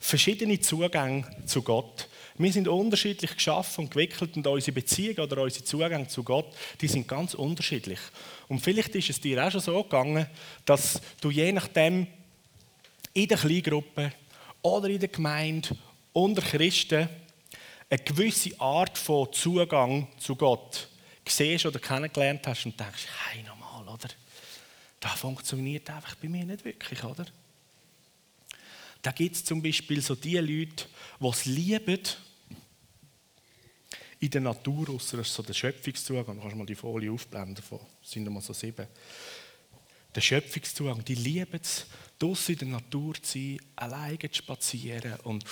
Verschiedene 0.00 0.60
Zugänge 0.60 1.24
zu 1.46 1.62
Gott. 1.62 2.07
Wir 2.38 2.52
sind 2.52 2.68
unterschiedlich 2.68 3.34
geschaffen 3.34 3.84
und 3.84 3.90
gewickelt 3.90 4.36
und 4.36 4.46
unsere 4.46 4.72
Beziehungen 4.72 5.18
oder 5.18 5.42
unsere 5.42 5.64
Zugänge 5.64 6.06
zu 6.06 6.22
Gott, 6.22 6.46
die 6.80 6.86
sind 6.86 7.08
ganz 7.08 7.34
unterschiedlich. 7.34 7.98
Und 8.46 8.60
vielleicht 8.60 8.94
ist 8.94 9.10
es 9.10 9.20
dir 9.20 9.44
auch 9.44 9.50
schon 9.50 9.60
so 9.60 9.82
gegangen, 9.82 10.26
dass 10.64 11.00
du 11.20 11.30
je 11.30 11.50
nachdem 11.50 12.06
in 13.12 13.28
der 13.28 13.38
Kleingruppe 13.38 14.12
oder 14.62 14.88
in 14.88 15.00
der 15.00 15.08
Gemeinde 15.08 15.70
unter 16.12 16.42
Christen 16.42 17.08
eine 17.90 17.98
gewisse 18.00 18.60
Art 18.60 18.96
von 18.96 19.32
Zugang 19.32 20.06
zu 20.18 20.36
Gott 20.36 20.88
siehst 21.26 21.66
oder 21.66 21.78
kennengelernt 21.78 22.46
hast 22.46 22.66
und 22.66 22.78
denkst, 22.78 23.06
hey, 23.24 23.42
normal, 23.42 23.94
oder? 23.94 24.08
Das 25.00 25.12
funktioniert 25.12 25.90
einfach 25.90 26.14
bei 26.16 26.28
mir 26.28 26.44
nicht 26.44 26.64
wirklich, 26.64 27.02
oder? 27.02 27.26
Da 29.02 29.12
gibt 29.12 29.36
es 29.36 29.44
zum 29.44 29.62
Beispiel 29.62 30.00
so 30.00 30.14
die 30.14 30.36
Leute, 30.38 30.86
die 31.20 31.26
es 31.26 31.44
lieben, 31.44 32.00
in 34.20 34.30
der 34.30 34.40
Natur, 34.40 34.90
außer 34.90 35.18
das 35.18 35.32
so 35.32 35.42
der 35.42 35.54
Schöpfungszugang, 35.54 36.36
du 36.36 36.42
kannst 36.42 36.56
mal 36.56 36.66
die 36.66 36.74
Folie 36.74 37.12
aufblenden, 37.12 37.62
von, 37.62 37.80
sind 38.02 38.28
mal 38.30 38.40
so 38.40 38.52
sieben. 38.52 38.86
Der 40.14 40.20
Schöpfungszugang, 40.20 41.04
die 41.04 41.14
lieben 41.14 41.60
es, 41.60 41.86
draußen 42.18 42.54
in 42.54 42.58
der 42.58 42.80
Natur 42.80 43.14
zu 43.14 43.38
sein, 43.38 43.60
alleine 43.76 44.18
zu 44.30 44.38
spazieren 44.38 45.14
und 45.22 45.44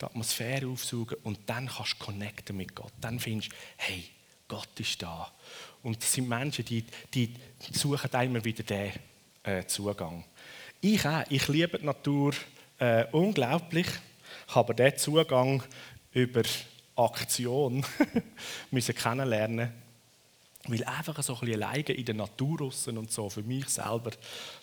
die 0.00 0.04
Atmosphäre 0.04 0.68
aufsaugen 0.68 1.18
und 1.24 1.40
dann 1.46 1.66
kannst 1.66 1.94
du 1.94 2.04
connecten 2.04 2.56
mit 2.56 2.74
Gott. 2.74 2.92
Dann 3.00 3.18
findest 3.18 3.50
du, 3.50 3.56
hey, 3.78 4.04
Gott 4.46 4.78
ist 4.78 5.02
da. 5.02 5.30
Und 5.82 6.00
das 6.00 6.12
sind 6.12 6.28
Menschen, 6.28 6.64
die, 6.64 6.84
die 7.12 7.34
suchen 7.72 8.10
immer 8.22 8.44
wieder 8.44 8.62
den 8.62 8.92
äh, 9.42 9.66
Zugang. 9.66 10.24
Ich 10.80 11.04
auch. 11.04 11.24
Ich 11.28 11.48
liebe 11.48 11.78
die 11.78 11.84
Natur 11.84 12.32
äh, 12.78 13.04
unglaublich. 13.10 13.86
Ich 14.46 14.54
habe 14.54 14.74
diesen 14.74 14.98
Zugang 14.98 15.62
über 16.12 16.42
Aktion 16.98 17.84
müssen 18.70 18.94
kennenlernen 18.94 19.72
weil 20.68 20.84
einfach 20.84 21.22
so 21.22 21.34
ein 21.34 21.40
bisschen 21.40 21.62
alleine 21.62 21.92
in 21.92 22.04
der 22.04 22.14
Natur 22.14 22.62
aussen 22.62 22.98
und 22.98 23.10
so, 23.10 23.30
für 23.30 23.42
mich 23.42 23.68
selber, 23.68 24.10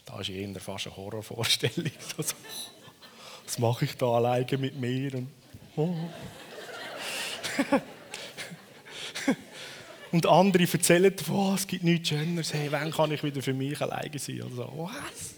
da 0.06 0.20
ist 0.20 0.30
eher 0.30 0.54
fast 0.60 0.88
eine 0.88 0.98
Horrorvorstellung. 0.98 1.92
Was 2.18 3.60
mache 3.60 3.86
ich 3.86 3.96
da 3.98 4.08
alleine 4.08 4.58
mit 4.58 4.76
mir? 4.80 5.16
Und, 5.16 5.30
oh. 5.76 5.96
Und 10.12 10.28
andere 10.28 10.68
erzählen 10.72 11.14
oh, 11.30 11.54
es 11.56 11.68
gibt 11.68 11.84
nichts 11.84 12.10
Schöneres. 12.10 12.54
Hey, 12.54 12.72
wann 12.72 12.92
kann 12.92 13.12
ich 13.12 13.24
wieder 13.24 13.42
für 13.42 13.54
mich 13.54 13.82
alleine 13.82 14.18
sein? 14.18 14.44
Und 14.44 14.56
so, 14.56 14.72
was? 14.78 15.35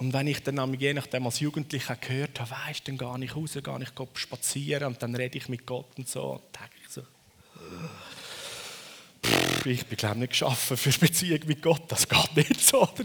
Und 0.00 0.14
wenn 0.14 0.26
ich 0.28 0.42
dann 0.42 0.72
je 0.80 0.94
nachdem 0.94 1.26
als 1.26 1.40
Jugendlicher 1.40 1.94
gehört 1.94 2.40
habe, 2.40 2.52
weisst 2.66 2.88
dann 2.88 2.96
gar 2.96 3.18
nicht 3.18 3.36
raus, 3.36 3.58
gar 3.62 3.78
nicht 3.78 3.92
spazieren 4.14 4.86
und 4.86 5.02
dann 5.02 5.14
rede 5.14 5.36
ich 5.36 5.50
mit 5.50 5.66
Gott 5.66 5.98
und 5.98 6.08
so, 6.08 6.40
denke 6.58 6.76
ich 6.82 6.88
so, 6.88 7.02
ich 9.66 9.84
bin 9.84 9.98
glaube 9.98 10.20
nicht 10.20 10.30
geschaffen 10.30 10.78
für 10.78 10.98
Beziehung 10.98 11.40
mit 11.44 11.60
Gott, 11.60 11.82
das 11.88 12.08
geht 12.08 12.34
nicht 12.34 12.66
so. 12.66 12.80
Oder? 12.82 13.04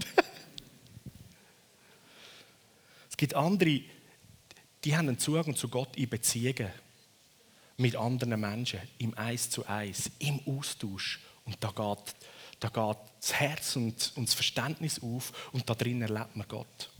Es 3.10 3.16
gibt 3.18 3.34
andere, 3.34 3.82
die 4.84 4.96
haben 4.96 5.08
einen 5.08 5.18
Zugang 5.18 5.54
zu 5.54 5.68
Gott 5.68 5.96
in 5.96 6.08
Beziehungen 6.08 6.70
mit 7.76 7.94
anderen 7.94 8.40
Menschen, 8.40 8.80
im 8.96 9.16
Eis 9.18 9.50
zu 9.50 9.68
Eis, 9.68 10.10
im 10.18 10.40
Austausch. 10.46 11.20
Und 11.44 11.56
da 11.62 11.72
geht, 11.72 12.14
da 12.60 12.68
geht 12.68 12.96
das 13.20 13.34
Herz 13.34 13.76
und, 13.76 14.12
und 14.16 14.28
das 14.28 14.34
Verständnis 14.34 15.00
auf 15.02 15.50
und 15.52 15.68
da 15.68 15.74
drin 15.74 16.02
erlebt 16.02 16.36
man 16.36 16.48
Gott. 16.48 16.90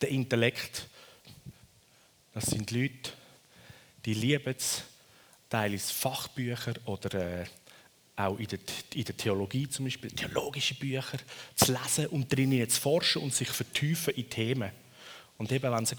Der 0.00 0.08
Intellekt, 0.10 0.88
das 2.32 2.46
sind 2.46 2.70
Leute, 2.70 3.12
die 4.04 4.14
lieben 4.14 4.54
es, 4.56 4.82
teilweise 5.48 5.92
Fachbücher 5.92 6.74
oder 6.84 7.14
äh, 7.14 7.46
auch 8.16 8.38
in 8.38 8.46
der, 8.46 8.58
in 8.94 9.04
der, 9.04 9.16
Theologie 9.16 9.68
zum 9.68 9.86
Beispiel, 9.86 10.10
theologische 10.10 10.74
Bücher 10.74 11.18
zu 11.54 11.72
lesen 11.72 12.06
und 12.08 12.32
drinnen 12.32 12.68
zu 12.68 12.80
forschen 12.80 13.22
und 13.22 13.34
sich 13.34 13.48
vertiefen 13.48 14.14
in 14.14 14.30
Themen. 14.30 14.70
Und 15.36 15.50
eben, 15.50 15.72
wenn 15.72 15.82
es 15.82 15.92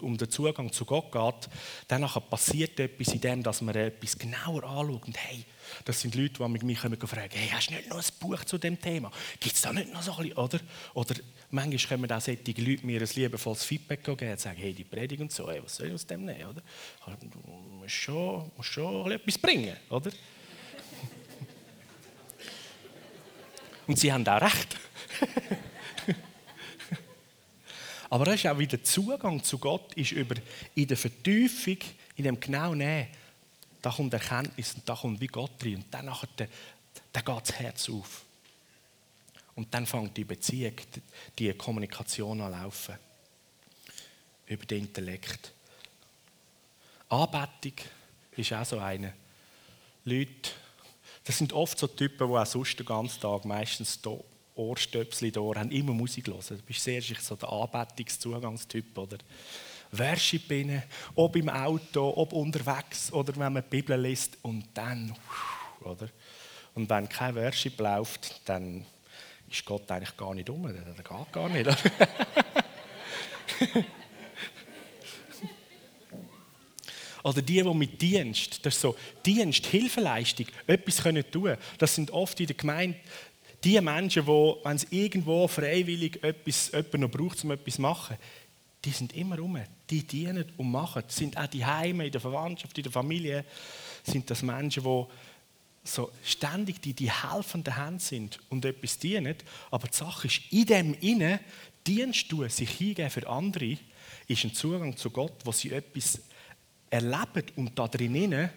um 0.00 0.18
den 0.18 0.30
Zugang 0.30 0.72
zu 0.72 0.84
Gott 0.84 1.12
geht, 1.12 1.48
dann 1.86 2.08
passiert 2.28 2.80
etwas 2.80 3.14
in 3.14 3.20
dem, 3.20 3.40
dass 3.42 3.60
man 3.60 3.76
etwas 3.76 4.18
genauer 4.18 4.64
anschaut. 4.64 5.06
Und 5.06 5.16
hey, 5.16 5.44
das 5.84 6.00
sind 6.00 6.16
Leute, 6.16 6.42
die 6.42 6.48
mich 6.64 6.80
kommen 6.80 6.98
fragen, 6.98 7.30
hey, 7.32 7.50
hast 7.50 7.70
du 7.70 7.74
nicht 7.74 7.88
noch 7.88 7.98
ein 7.98 8.04
Buch 8.18 8.44
zu 8.44 8.58
dem 8.58 8.80
Thema? 8.80 9.12
Gibt 9.38 9.54
es 9.54 9.62
da 9.62 9.72
nicht 9.72 9.92
noch 9.92 10.02
so 10.02 10.10
ein 10.12 10.24
bisschen, 10.24 10.38
oder? 10.38 10.58
Oder 10.94 11.14
manchmal 11.50 11.98
kommen 11.98 12.10
auch 12.10 12.20
solche 12.20 12.60
Leute 12.60 12.84
mir 12.84 13.00
ein 13.00 13.08
liebevolles 13.14 13.62
Feedback 13.62 14.02
geben 14.02 14.32
und 14.32 14.40
sagen, 14.40 14.58
hey, 14.58 14.72
die 14.72 14.82
Predigt 14.82 15.22
und 15.22 15.30
so, 15.30 15.48
hey, 15.48 15.62
was 15.62 15.76
soll 15.76 15.86
ich 15.86 15.94
aus 15.94 16.04
dem 16.04 16.24
nehmen, 16.24 16.48
oder? 16.48 16.62
Du 17.20 17.38
musst 17.78 17.94
schon, 17.94 18.50
musst 18.56 18.70
schon 18.70 19.12
etwas 19.12 19.38
bringen, 19.38 19.76
oder? 19.88 20.10
und 23.86 23.96
sie 23.96 24.12
haben 24.12 24.26
auch 24.26 24.40
recht. 24.40 24.76
Aber 28.10 28.24
das 28.24 28.34
ist 28.34 28.46
auch 28.46 28.58
wieder 28.58 28.76
der 28.76 28.84
Zugang 28.84 29.42
zu 29.42 29.58
Gott 29.58 29.94
ist 29.94 30.10
über, 30.10 30.34
in 30.74 30.88
der 30.88 30.96
Vertiefung, 30.96 31.78
in 32.16 32.24
dem 32.24 32.40
genau 32.40 32.74
Nehmen. 32.74 33.06
Da 33.80 33.90
kommt 33.90 34.12
Erkenntnis 34.12 34.74
und 34.74 34.86
da 34.86 34.96
kommt 34.96 35.20
wie 35.20 35.28
Gott 35.28 35.64
rein. 35.64 35.76
Und 35.76 35.86
dann, 35.92 36.06
nachher, 36.06 36.28
dann 36.36 37.24
geht 37.24 37.48
das 37.48 37.52
Herz 37.54 37.88
auf. 37.88 38.24
Und 39.54 39.72
dann 39.72 39.86
fängt 39.86 40.16
die 40.16 40.24
Beziehung, 40.24 40.74
die 41.38 41.52
Kommunikation 41.54 42.40
an 42.40 42.50
laufen. 42.50 42.96
Über 44.46 44.66
den 44.66 44.80
Intellekt. 44.80 45.52
Anbetung 47.08 47.74
ist 48.36 48.52
auch 48.52 48.64
so 48.64 48.78
eine. 48.78 49.14
Leute, 50.04 50.50
das 51.24 51.38
sind 51.38 51.52
oft 51.52 51.78
so 51.78 51.86
Typen, 51.86 52.28
die 52.28 52.34
auch 52.34 52.46
sonst 52.46 52.78
den 52.78 52.86
ganzen 52.86 53.20
Tag 53.20 53.44
meistens 53.44 54.00
hier 54.02 54.24
Ohrstöpsel 54.60 55.30
da 55.30 55.40
haben, 55.40 55.70
immer 55.70 55.92
Musik 55.92 56.26
hören. 56.26 56.40
Du 56.48 56.62
bist 56.62 56.84
sehr 56.84 57.02
so 57.02 57.36
der 57.36 57.50
Anbetungszugangstyp, 57.50 58.98
oder? 58.98 59.18
Worship 59.92 60.50
rein, 60.50 60.82
ob 61.16 61.34
im 61.34 61.48
Auto, 61.48 62.12
ob 62.16 62.32
unterwegs 62.32 63.12
oder 63.12 63.34
wenn 63.36 63.52
man 63.52 63.64
die 63.64 63.70
Bibel 63.70 64.00
liest 64.00 64.38
und 64.42 64.64
dann, 64.74 65.16
oder? 65.80 66.08
Und 66.74 66.88
wenn 66.88 67.08
kein 67.08 67.34
Worship 67.34 67.80
läuft, 67.80 68.40
dann 68.44 68.86
ist 69.50 69.64
Gott 69.64 69.90
eigentlich 69.90 70.16
gar 70.16 70.34
nicht 70.34 70.48
um, 70.48 70.62
der 70.62 70.94
geht 70.94 71.32
gar 71.32 71.48
nicht. 71.48 71.68
Oder 77.22 77.42
die, 77.42 77.62
die 77.62 77.74
mit 77.74 78.00
Dienst, 78.00 78.64
das 78.64 78.74
ist 78.74 78.80
so 78.80 78.96
Dienst, 79.24 79.66
Hilfeleistung, 79.66 80.46
etwas 80.66 81.02
können 81.02 81.24
tun. 81.30 81.56
Das 81.78 81.94
sind 81.94 82.10
oft 82.10 82.38
in 82.40 82.46
der 82.46 82.56
Gemeinde 82.56 82.98
die 83.64 83.80
Menschen, 83.80 84.24
die, 84.24 84.54
wenn 84.64 84.76
es 84.76 84.86
irgendwo 84.90 85.46
freiwillig 85.48 86.22
etwas, 86.22 86.70
jemanden 86.72 87.00
noch 87.00 87.10
braucht, 87.10 87.44
um 87.44 87.50
etwas 87.50 87.74
zu 87.74 87.82
machen, 87.82 88.16
die 88.84 88.90
sind 88.90 89.14
immer 89.14 89.38
rum. 89.38 89.58
Die 89.90 90.06
dienen 90.06 90.46
und 90.56 90.70
machen. 90.70 91.02
Das 91.06 91.16
sind 91.16 91.36
auch 91.36 91.46
die 91.46 91.64
Heime, 91.64 92.06
in 92.06 92.12
der 92.12 92.20
Verwandtschaft, 92.20 92.76
in 92.78 92.84
der 92.84 92.92
Familie, 92.92 93.44
sind 94.02 94.30
das 94.30 94.42
Menschen, 94.42 94.84
die 94.84 95.04
so 95.84 96.10
ständig 96.22 96.80
die, 96.80 96.94
die 96.94 97.10
helfende 97.10 97.76
Hand 97.76 98.02
sind 98.02 98.38
und 98.48 98.64
etwas 98.64 98.98
dienen. 98.98 99.36
Aber 99.70 99.88
die 99.88 99.96
Sache 99.96 100.26
ist, 100.26 100.40
in 100.50 100.66
dem 100.66 100.94
Innen, 100.94 101.40
Dienst 101.86 102.28
tun, 102.28 102.48
sich 102.48 102.70
hingeben 102.70 103.10
für 103.10 103.28
andere, 103.28 103.78
ist 104.28 104.44
ein 104.44 104.54
Zugang 104.54 104.96
zu 104.96 105.10
Gott, 105.10 105.32
wo 105.44 105.52
sie 105.52 105.72
etwas 105.72 106.20
erleben 106.90 107.44
und 107.56 107.78
da 107.78 107.88
drinnen 107.88 108.50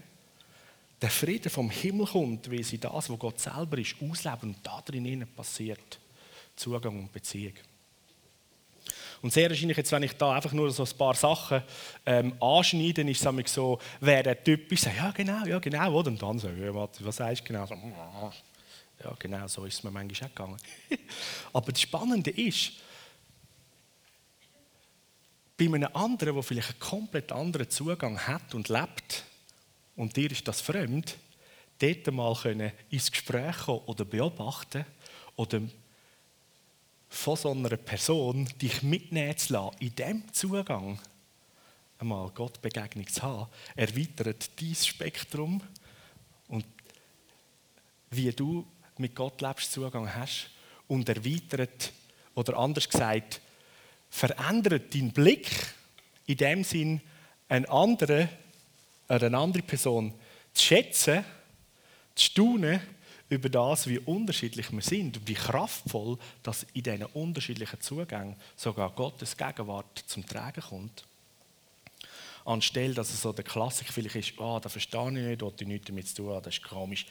der 1.01 1.09
Frieden 1.09 1.49
vom 1.49 1.69
Himmel 1.69 2.07
kommt, 2.07 2.49
weil 2.49 2.63
sie 2.63 2.77
das, 2.77 3.09
was 3.09 3.19
Gott 3.19 3.39
selber 3.39 3.77
ist, 3.77 3.95
ausleben 4.01 4.55
und 4.55 4.57
da 4.63 4.81
drinnen 4.81 5.27
passiert. 5.35 5.99
Zugang 6.55 6.99
und 6.99 7.11
Beziehung. 7.11 7.53
Und 9.21 9.31
sehr 9.31 9.49
wahrscheinlich, 9.49 9.77
jetzt, 9.77 9.91
wenn 9.91 10.03
ich 10.03 10.13
da 10.13 10.33
einfach 10.33 10.51
nur 10.51 10.69
so 10.71 10.83
ein 10.83 10.97
paar 10.97 11.13
Sachen 11.13 11.63
ähm, 12.05 12.33
anschneide, 12.41 13.09
ist 13.09 13.25
es 13.25 13.53
so, 13.53 13.79
wer 14.01 14.21
der 14.21 14.43
Typ 14.43 14.69
ist, 14.71 14.83
sagt, 14.83 14.97
ja 14.97 15.11
genau, 15.11 15.45
ja 15.45 15.59
genau, 15.59 15.93
oder? 15.93 16.09
Und 16.09 16.21
dann 16.21 16.39
so, 16.39 16.49
ja, 16.49 16.73
was 16.73 17.15
sagst 17.15 17.41
du 17.41 17.45
genau? 17.45 17.65
So, 17.65 17.75
ja 19.03 19.15
genau, 19.17 19.47
so 19.47 19.63
ist 19.63 19.75
es 19.75 19.83
mir 19.83 19.91
manchmal 19.91 20.29
auch 20.29 20.35
gegangen. 20.35 20.57
Aber 21.53 21.71
das 21.71 21.81
Spannende 21.81 22.31
ist, 22.31 22.73
bei 25.57 25.65
einem 25.65 25.89
anderen, 25.93 26.33
der 26.33 26.43
vielleicht 26.43 26.71
einen 26.71 26.79
komplett 26.79 27.31
anderen 27.31 27.69
Zugang 27.69 28.19
hat 28.19 28.53
und 28.53 28.67
lebt, 28.67 29.23
und 29.95 30.15
dir 30.15 30.31
ist 30.31 30.47
das 30.47 30.61
fremd, 30.61 31.17
dort 31.79 32.11
mal 32.11 32.35
können 32.35 32.71
ins 32.89 33.11
Gespräch 33.11 33.57
kommen 33.57 33.81
oder 33.85 34.05
beobachten 34.05 34.85
oder 35.35 35.61
von 37.09 37.35
so 37.35 37.51
einer 37.51 37.77
Person 37.77 38.49
dich 38.61 38.81
mitnehmen 38.81 39.37
zu 39.37 39.53
lassen, 39.53 39.77
in 39.79 39.95
diesem 39.95 40.33
Zugang 40.33 40.99
einmal 41.99 42.29
Gott 42.31 42.61
Begegnung 42.61 43.07
zu 43.07 43.21
haben, 43.21 43.49
erweitert 43.75 44.49
dein 44.59 44.75
Spektrum 44.75 45.61
und 46.47 46.65
wie 48.09 48.31
du 48.31 48.65
mit 48.97 49.15
Gott 49.15 49.41
lebst, 49.41 49.71
Zugang 49.71 50.13
hast 50.13 50.49
und 50.87 51.07
erweitert 51.07 51.93
oder 52.35 52.57
anders 52.57 52.89
gesagt, 52.89 53.41
verändert 54.09 54.93
deinen 54.93 55.11
Blick 55.11 55.49
in 56.25 56.37
dem 56.37 56.63
Sinn, 56.63 57.01
einen 57.47 57.65
anderen, 57.65 58.29
eine 59.21 59.37
andere 59.37 59.63
Person 59.63 60.13
zu 60.53 60.63
schätzen, 60.63 61.23
zu 62.15 62.25
staunen 62.25 62.79
über 63.29 63.49
das, 63.49 63.87
wie 63.87 63.99
unterschiedlich 63.99 64.71
wir 64.71 64.81
sind 64.81 65.17
und 65.17 65.27
wie 65.27 65.33
kraftvoll 65.33 66.17
dass 66.43 66.63
in 66.73 66.83
diesen 66.83 67.05
unterschiedlichen 67.05 67.81
Zugängen 67.81 68.35
sogar 68.55 68.91
Gottes 68.91 69.35
Gegenwart 69.35 70.03
zum 70.07 70.25
Tragen 70.25 70.61
kommt. 70.61 71.05
Anstelle, 72.45 72.93
dass 72.93 73.09
es 73.09 73.21
so 73.21 73.31
der 73.31 73.45
Klassik 73.45 73.87
vielleicht 73.87 74.15
ist, 74.15 74.39
oh, 74.39 74.59
das 74.59 74.71
verstehe 74.71 75.07
ich 75.07 75.13
nicht, 75.13 75.43
oder 75.43 75.65
nichts 75.65 75.87
damit 75.87 76.07
zu 76.07 76.15
tun, 76.15 76.41
das 76.43 76.55
ist 76.55 76.63
komisch. 76.63 77.05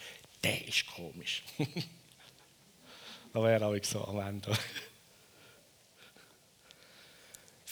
Der 0.44 0.68
ist 0.68 0.86
komisch. 0.86 1.42
da 3.32 3.42
wäre 3.42 3.66
auch 3.66 3.84
so 3.84 4.04
am 4.04 4.20
Ende. 4.20 4.56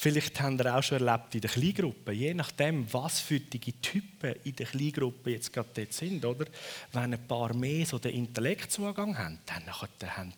Vielleicht 0.02 0.40
habt 0.40 0.58
ihr 0.62 0.74
auch 0.74 0.82
schon 0.82 1.06
erlebt 1.06 1.34
in 1.34 1.42
der 1.42 1.50
Kleingruppe, 1.50 2.12
je 2.12 2.32
nachdem, 2.32 2.90
was 2.90 3.20
für 3.20 3.38
die 3.38 3.60
Typen 3.60 4.34
in 4.44 4.56
der 4.56 4.64
Kleingruppe 4.64 5.32
jetzt 5.32 5.52
gerade 5.52 5.68
dort 5.74 5.92
sind, 5.92 6.24
oder? 6.24 6.46
Wenn 6.92 7.12
ein 7.12 7.28
paar 7.28 7.52
mehr 7.52 7.84
so 7.84 7.98
den 7.98 8.14
Intellektzugang 8.14 9.18
haben, 9.18 9.40
dann 9.44 9.66
haben 10.16 10.32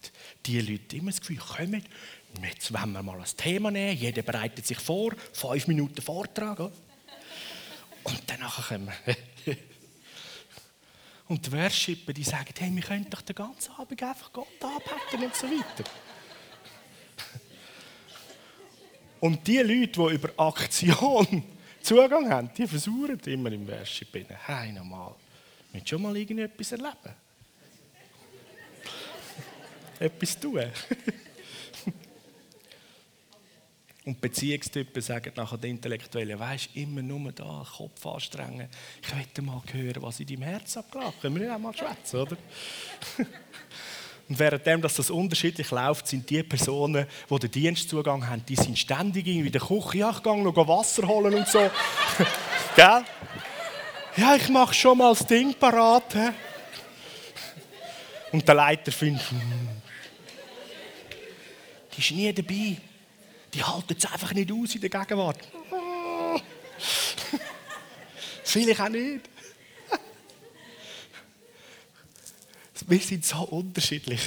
die 0.44 0.61
Leute 0.61 0.96
immer 0.96 1.12
das 1.12 1.20
Gefühl, 1.20 1.37
kommen, 1.37 1.85
jetzt 2.42 2.72
wollen 2.72 2.90
wir 2.90 3.05
mal 3.05 3.20
ein 3.20 3.37
Thema 3.37 3.70
nehmen, 3.70 3.96
jeder 3.96 4.22
bereitet 4.22 4.66
sich 4.66 4.81
vor, 4.81 5.12
fünf 5.33 5.68
Minuten 5.68 6.03
Vortrag, 6.03 6.59
oder? 6.59 6.72
Und 8.03 8.22
danach 8.27 8.66
kommen 8.66 8.88
wir. 9.05 9.57
Und 11.29 11.46
die 11.46 11.53
Worshipper, 11.53 12.12
die 12.12 12.25
sagen, 12.25 12.53
hey, 12.59 12.75
wir 12.75 12.83
können 12.83 13.09
doch 13.09 13.22
den 13.22 13.37
ganzen 13.37 13.70
Abend 13.75 14.03
einfach 14.03 14.33
Gott 14.33 14.48
anbeten 14.61 15.25
und 15.25 15.37
so 15.37 15.46
weiter. 15.46 15.88
Und 19.22 19.46
die 19.46 19.58
Leute, 19.58 19.87
die 19.87 20.14
über 20.14 20.30
Aktion 20.37 21.44
Zugang 21.80 22.28
haben, 22.28 22.50
die 22.58 22.66
versuchen 22.66 23.20
immer 23.20 23.52
im 23.52 23.68
Worship. 23.68 24.08
Hey, 24.46 24.72
nochmal. 24.72 25.14
Willst 25.70 25.88
schon 25.88 26.02
mal 26.02 26.16
irgendetwas 26.16 26.72
erleben? 26.72 26.96
etwas 30.00 30.40
tun. 30.40 30.64
Und 34.04 34.20
Beziehungstypen 34.20 35.00
sagen 35.00 35.32
nachher 35.37 35.58
den 35.58 35.76
Intellektuellen, 35.76 36.40
weisst 36.40 36.70
immer 36.74 37.02
nur 37.02 37.30
da, 37.30 37.64
Kopf 37.76 38.04
anstrengen. 38.04 38.68
Ich 39.00 39.14
möchte 39.14 39.40
mal 39.40 39.62
hören, 39.70 40.02
was 40.02 40.18
in 40.18 40.26
deinem 40.26 40.42
Herz 40.42 40.76
abgeht. 40.76 41.20
Können 41.20 41.37
wir 41.37 41.42
nicht 41.42 41.52
einmal 41.52 41.76
schwätzen, 41.76 42.16
oder? 42.16 42.37
Und 44.28 44.38
währenddem 44.38 44.80
dass 44.80 44.94
das 44.94 45.11
unterschiedlich 45.11 45.70
läuft, 45.70 46.06
sind 46.06 46.28
die 46.30 46.42
Personen, 46.42 47.06
die 47.28 47.38
den 47.38 47.50
Dienstzugang 47.50 48.26
haben, 48.26 48.44
die 48.46 48.56
sind 48.56 48.78
ständig 48.78 49.26
in 49.26 49.50
der 49.50 49.61
Küche. 49.61 49.98
Ja, 49.98 50.11
ich 50.11 50.22
gehe 50.22 50.42
noch 50.42 50.68
Wasser 50.68 51.06
holen 51.06 51.35
und 51.35 51.48
so. 51.48 51.58
Gell? 52.76 53.04
Ja, 54.16 54.37
ich 54.37 54.48
mache 54.48 54.74
schon 54.74 54.98
mal 54.98 55.12
das 55.12 55.26
Ding 55.26 55.54
parat. 55.54 56.14
He? 56.14 56.28
Und 58.32 58.46
der 58.46 58.54
Leiter 58.54 58.92
findet, 58.92 59.30
hm, 59.30 59.40
die 61.94 62.00
ist 62.00 62.11
nie 62.12 62.32
dabei. 62.32 62.76
Die 63.52 63.62
halten 63.62 63.94
es 63.98 64.11
einfach 64.11 64.32
nicht 64.32 64.50
aus 64.50 64.74
in 64.74 64.80
der 64.80 64.90
Gegenwart. 64.90 65.38
Vielleicht 68.44 68.80
auch 68.80 68.88
nicht. 68.88 69.28
Wir 72.92 73.00
sind 73.00 73.24
so 73.24 73.38
unterschiedlich 73.44 74.20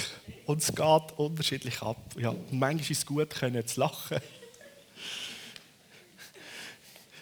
und 0.44 0.60
es 0.60 0.74
geht 0.74 1.18
unterschiedlich 1.18 1.80
ab. 1.82 1.98
Ja, 2.18 2.34
manchmal 2.50 2.80
ist 2.80 2.90
es 2.90 3.06
gut, 3.06 3.32
zu 3.32 3.80
lachen 3.80 4.20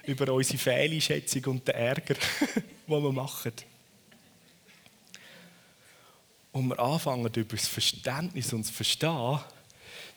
über 0.04 0.32
unsere 0.32 0.56
Fehleinschätzung 0.56 1.44
und 1.44 1.68
den 1.68 1.74
Ärger, 1.74 2.14
den 2.88 3.02
wir 3.02 3.12
machen. 3.12 3.52
Und 6.52 6.68
wir 6.68 6.78
anfangen, 6.78 7.26
über 7.26 7.56
das 7.56 7.68
Verständnis 7.68 8.50
und 8.54 8.64
das 8.64 8.70
Verstehen, 8.70 9.38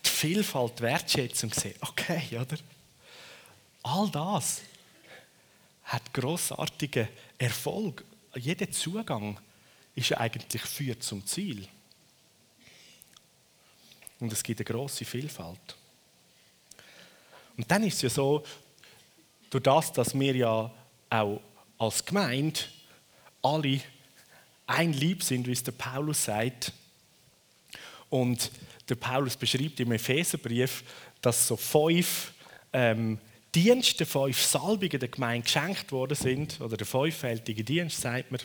die 0.06 0.10
Vielfalt, 0.10 0.80
die 0.80 0.84
Wertschätzung 0.84 1.52
sehen. 1.52 1.76
Okay, 1.82 2.40
oder? 2.40 2.58
All 3.84 4.10
das 4.12 4.62
hat 5.84 6.14
grossartigen 6.14 7.10
Erfolg. 7.38 8.06
Jeder 8.34 8.72
Zugang 8.72 9.38
ist 9.98 10.14
eigentlich 10.14 10.62
führt 10.62 11.02
zum 11.02 11.26
Ziel. 11.26 11.68
Und 14.20 14.32
es 14.32 14.44
gibt 14.44 14.60
eine 14.60 14.66
große 14.66 15.06
Vielfalt. 15.06 15.76
Und 17.58 17.70
dann 17.70 17.84
ist 17.84 17.96
es 17.96 18.02
ja 18.04 18.10
so, 18.10 18.44
durch 19.50 19.64
das, 19.64 19.92
dass 19.92 20.18
wir 20.18 20.36
ja 20.36 20.72
auch 21.10 21.42
als 21.80 22.06
Gemeinde 22.06 22.60
alle 23.42 23.82
ein 24.68 24.94
Lieb 24.94 25.24
sind, 25.24 25.48
wie 25.48 25.54
es 25.54 25.64
der 25.64 25.72
Paulus 25.72 26.26
sagt. 26.26 26.74
Und 28.10 28.52
der 28.88 28.96
Paulus 28.96 29.36
beschreibt 29.36 29.80
im 29.80 29.92
Epheserbrief, 29.92 30.84
dass 31.22 31.48
so 31.48 31.58
fünf 31.58 32.34
ähm, 32.72 33.20
Dienste, 33.56 34.06
fünf 34.06 34.40
Salbungen 34.40 35.00
der 35.00 35.10
Gemeinde 35.10 35.46
geschenkt 35.46 35.92
worden 35.92 36.16
sind, 36.16 36.62
oder 36.62 36.78
der 36.78 36.86
fünffältige 36.86 37.64
Dienst, 37.64 38.02
sagt 38.02 38.32
man. 38.32 38.42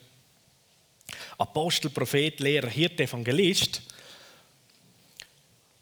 Apostel, 1.38 1.90
Prophet, 1.90 2.40
Lehrer, 2.40 2.68
Hirte, 2.68 3.04
Evangelist. 3.04 3.82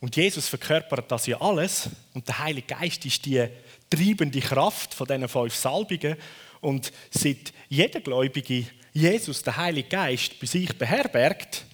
Und 0.00 0.16
Jesus 0.16 0.48
verkörpert 0.48 1.10
das 1.10 1.26
ja 1.26 1.40
alles. 1.40 1.90
Und 2.14 2.26
der 2.26 2.38
Heilige 2.38 2.74
Geist 2.74 3.04
ist 3.04 3.24
die 3.26 3.46
treibende 3.90 4.40
Kraft 4.40 4.94
von 4.94 5.06
diesen 5.06 5.28
fünf 5.28 5.54
Salbungen. 5.54 6.16
Und 6.60 6.92
seit 7.10 7.52
jeder 7.68 8.00
Gläubige 8.00 8.66
Jesus, 8.92 9.42
der 9.42 9.56
Heilige 9.56 9.88
Geist, 9.88 10.40
bei 10.40 10.46
sich 10.46 10.76
beherbergt, 10.76 11.64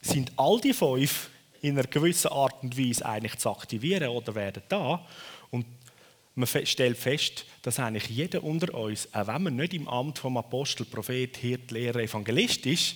sind 0.00 0.32
all 0.36 0.60
die 0.60 0.72
fünf 0.72 1.30
in 1.60 1.78
einer 1.78 1.86
gewissen 1.86 2.28
Art 2.28 2.62
und 2.62 2.78
Weise 2.78 3.04
eigentlich 3.04 3.36
zu 3.36 3.50
aktivieren 3.50 4.08
oder 4.08 4.34
werden 4.34 4.62
da. 4.68 5.04
Man 6.38 6.46
stellt 6.46 6.96
fest, 6.96 7.46
dass 7.62 7.80
eigentlich 7.80 8.08
jeder 8.10 8.44
unter 8.44 8.72
uns, 8.72 9.12
auch 9.12 9.26
wenn 9.26 9.42
man 9.42 9.56
nicht 9.56 9.74
im 9.74 9.88
Amt 9.88 10.20
vom 10.20 10.36
Apostel, 10.36 10.86
Prophet, 10.86 11.36
Hirt, 11.36 11.72
Lehrer, 11.72 11.98
Evangelist 11.98 12.64
ist, 12.64 12.94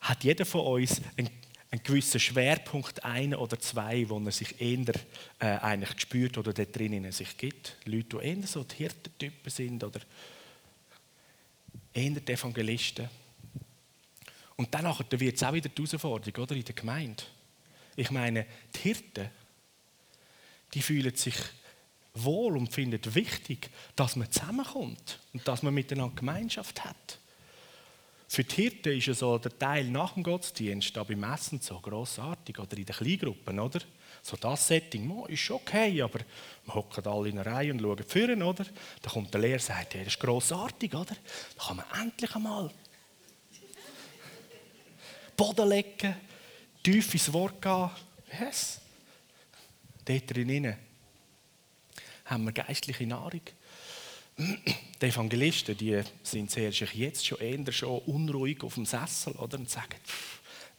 hat 0.00 0.22
jeder 0.22 0.46
von 0.46 0.60
uns 0.60 1.02
einen, 1.16 1.28
einen 1.72 1.82
gewissen 1.82 2.20
Schwerpunkt, 2.20 3.04
einen 3.04 3.34
oder 3.34 3.58
zwei, 3.58 4.08
wo 4.08 4.20
er 4.20 4.30
sich 4.30 4.60
eher 4.60 4.94
äh, 5.40 5.46
eigentlich 5.58 6.02
spürt 6.02 6.38
oder 6.38 6.52
dort 6.52 6.78
drinnen 6.78 7.10
sich 7.10 7.36
gibt. 7.36 7.78
Leute, 7.84 8.18
die 8.18 8.26
eher 8.28 8.46
so 8.46 8.62
die 8.62 8.76
Hirtentypen 8.76 9.50
sind 9.50 9.82
oder 9.82 9.98
eher 11.92 12.10
die 12.10 12.32
Evangelisten. 12.32 13.08
Und 14.54 14.72
dann 14.72 14.84
wird 15.10 15.34
es 15.34 15.42
auch 15.42 15.52
wieder 15.52 15.68
die 15.68 15.82
Herausforderung 15.82 16.44
oder, 16.44 16.54
in 16.54 16.64
der 16.64 16.76
Gemeinde. 16.76 17.24
Ich 17.96 18.12
meine, 18.12 18.46
die 18.76 18.78
Hirten, 18.78 19.30
die 20.72 20.80
fühlen 20.80 21.16
sich 21.16 21.34
wohl 22.14 22.56
und 22.56 22.72
finden 22.72 23.00
wichtig, 23.14 23.70
dass 23.96 24.16
man 24.16 24.30
zusammenkommt 24.30 25.18
und 25.32 25.46
dass 25.46 25.62
man 25.62 25.74
miteinander 25.74 26.14
Gemeinschaft 26.14 26.84
hat. 26.84 27.18
Für 28.28 28.44
die 28.44 28.54
Hirten 28.54 28.96
ist 28.96 29.18
so 29.18 29.36
der 29.36 29.58
Teil 29.58 29.84
nach 29.84 30.14
dem 30.14 30.22
Gottesdienst, 30.22 30.96
da 30.96 31.04
beim 31.04 31.22
Essen 31.22 31.60
so 31.60 31.78
grossartig 31.80 32.58
oder 32.58 32.78
in 32.78 32.86
den 32.86 32.96
Kleingruppen, 32.96 33.60
oder? 33.60 33.80
So 34.22 34.36
das 34.38 34.68
Setting, 34.68 35.26
ist 35.26 35.50
okay, 35.50 36.00
aber 36.00 36.20
wir 36.64 36.74
hocken 36.74 37.06
alle 37.06 37.28
in 37.28 37.38
einer 37.38 37.50
Reihe 37.50 37.72
und 37.72 37.80
schauen 37.80 38.04
führen, 38.06 38.42
oder? 38.42 38.64
Da 39.02 39.10
kommt 39.10 39.34
der 39.34 39.40
Lehrer 39.42 39.54
und 39.56 39.62
sagt, 39.62 39.94
hey, 39.94 40.04
das 40.04 40.14
ist 40.14 40.20
grossartig, 40.20 40.94
oder? 40.94 41.14
Da 41.56 41.64
kann 41.64 41.76
man 41.76 41.86
endlich 42.00 42.34
einmal 42.34 42.70
Boden 45.36 45.68
legen, 45.68 46.16
tief 46.82 47.12
ins 47.12 47.32
Wort 47.32 47.60
gehen. 47.60 47.90
Yes. 48.40 48.80
Dort 50.06 50.34
drinnen 50.34 50.76
haben 52.24 52.44
wir 52.44 52.52
geistliche 52.52 53.06
Nahrung. 53.06 53.42
Die 54.36 55.06
Evangelisten 55.06 55.76
die 55.76 56.00
sind 56.22 56.50
sehr 56.50 56.70
jetzt 56.70 57.26
schon 57.26 57.38
eher 57.38 57.72
schon 57.72 57.98
unruhig 58.00 58.62
auf 58.62 58.74
dem 58.74 58.86
Sessel 58.86 59.34
oder? 59.34 59.58
und 59.58 59.68
sagen, 59.68 59.96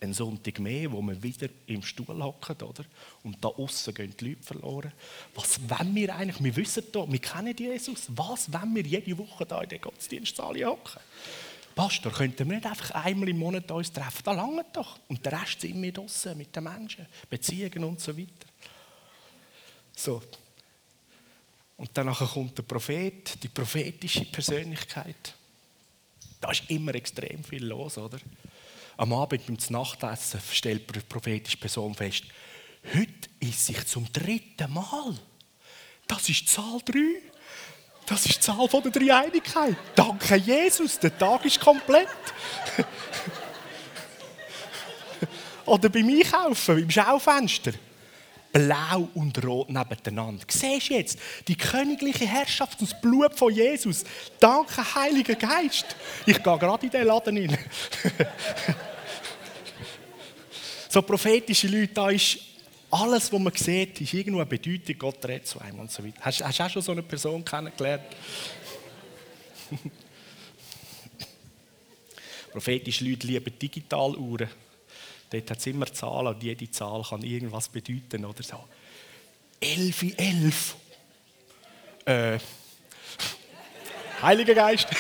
ein 0.04 0.14
Sonntag 0.14 0.60
mehr, 0.60 0.92
wo 0.92 1.02
wir 1.02 1.22
wieder 1.22 1.48
im 1.68 1.82
Stuhl 1.82 2.22
hocken, 2.22 2.62
oder? 2.62 2.84
Und 3.24 3.44
da 3.44 3.48
außen 3.48 3.94
gehen 3.94 4.14
die 4.20 4.30
Leute 4.30 4.44
verloren. 4.44 4.92
Was 5.34 5.60
wollen 5.70 5.96
wir 5.96 6.14
eigentlich? 6.14 6.44
Wir 6.44 6.56
wissen 6.58 6.84
doch, 6.92 7.10
wir 7.10 7.20
kennen 7.20 7.56
Jesus. 7.56 8.08
Was 8.10 8.52
wollen 8.52 8.76
wir 8.76 8.84
jede 8.84 9.18
Woche 9.18 9.46
da 9.46 9.62
in 9.62 9.70
der 9.70 9.80
Gottesdienstsaal 9.80 10.56
hocken? 10.66 11.00
Pastor, 11.76 12.12
könnten 12.12 12.50
wir 12.50 12.58
nicht 12.58 12.68
einfach 12.68 12.92
einmal 12.92 13.30
im 13.30 13.40
Monat 13.40 13.72
uns 13.72 13.92
treffen? 13.92 14.22
Da 14.24 14.34
lange 14.34 14.66
doch. 14.74 15.00
Und 15.08 15.26
der 15.26 15.42
Rest 15.42 15.62
sind 15.62 15.82
wir 15.82 15.92
draußen 15.92 16.38
mit 16.38 16.56
den 16.56 16.64
Menschen, 16.66 17.08
Beziehungen 17.30 17.84
und 17.86 18.00
so 18.00 18.16
weiter. 18.16 18.48
So. 19.96 20.22
Und 21.78 21.90
dann 21.98 22.14
kommt 22.14 22.58
der 22.58 22.64
Prophet, 22.64 23.42
die 23.44 23.48
prophetische 23.48 24.26
Persönlichkeit. 24.26 25.36
Da 26.40 26.52
ist 26.52 26.70
immer 26.70 26.94
extrem 26.96 27.44
viel 27.44 27.66
los, 27.66 27.98
oder? 27.98 28.20
Am 28.98 29.14
Abend 29.14 29.46
beim 29.48 29.58
Nachtessen 29.70 30.40
stellt 30.52 30.94
die 30.96 31.00
prophetische 31.00 31.58
Person 31.58 31.96
fest, 31.96 32.26
heute 32.94 33.30
ist 33.40 33.66
sich 33.66 33.86
zum 33.88 34.12
dritten 34.12 34.72
Mal. 34.72 35.18
Das 36.08 36.30
ist 36.30 36.48
Zahl 36.48 36.80
3. 36.86 37.00
Das 38.06 38.26
ist 38.26 38.36
die 38.36 38.40
Zahl 38.42 38.68
der 38.68 38.92
Dreieinigkeit. 38.92 39.78
Danke 39.96 40.36
Jesus, 40.36 41.00
der 41.00 41.18
Tag 41.18 41.46
ist 41.46 41.60
komplett. 41.60 42.08
Oder 45.66 45.88
beim 45.90 46.10
Einkaufen, 46.10 46.76
beim 46.76 46.90
Schaufenster. 46.90 47.72
Blau 48.54 49.10
und 49.16 49.44
Rot 49.44 49.70
nebeneinander. 49.70 50.46
Siehst 50.48 50.90
du 50.90 50.94
jetzt 50.94 51.18
die 51.48 51.58
königliche 51.58 52.28
Herrschaft 52.28 52.80
und 52.80 52.92
das 52.92 53.02
Blut 53.02 53.34
von 53.34 53.52
Jesus? 53.52 54.06
Danke, 54.40 54.96
Heiliger 54.96 55.34
Geist. 55.34 55.96
Ich 56.28 56.42
gehe 56.42 56.58
gerade 56.60 56.86
in 56.86 56.92
den 56.92 57.08
Laden 57.08 57.36
rein. 57.36 57.58
so 60.90 61.02
prophetische 61.02 61.68
Leute, 61.68 61.96
da 61.96 62.12
ist 62.12 62.38
alles, 62.92 63.34
was 63.34 63.40
man 63.40 63.54
sieht, 63.56 64.00
ist 64.02 64.14
irgendwo 64.14 64.42
eine 64.42 64.46
Bedeutung, 64.46 65.00
Gott 65.00 65.26
redet 65.26 65.48
zu 65.48 65.60
einem 65.60 65.80
und 65.80 65.92
so 65.92 66.06
weiter. 66.06 66.22
Hast, 66.22 66.44
hast 66.44 66.60
du 66.60 66.64
auch 66.64 66.70
schon 66.70 66.84
so 66.84 66.92
eine 66.92 67.02
Person 67.02 67.44
kennengelernt? 67.44 68.04
Prophetische 72.52 73.04
Leute 73.04 73.26
lieben 73.26 73.58
Digitaluhren. 73.58 74.48
Dort 75.34 75.50
hat 75.50 75.58
es 75.58 75.66
immer 75.66 75.88
Zahlen 75.88 76.28
und 76.28 76.44
jede 76.44 76.70
Zahl 76.70 77.02
kann 77.02 77.24
irgendwas 77.24 77.68
bedeuten 77.68 78.24
oder 78.24 78.44
so. 78.44 78.64
11, 79.60 80.18
11. 80.18 80.76
Äh, 82.06 82.38
Heiliger 84.22 84.54
Geist. 84.54 84.88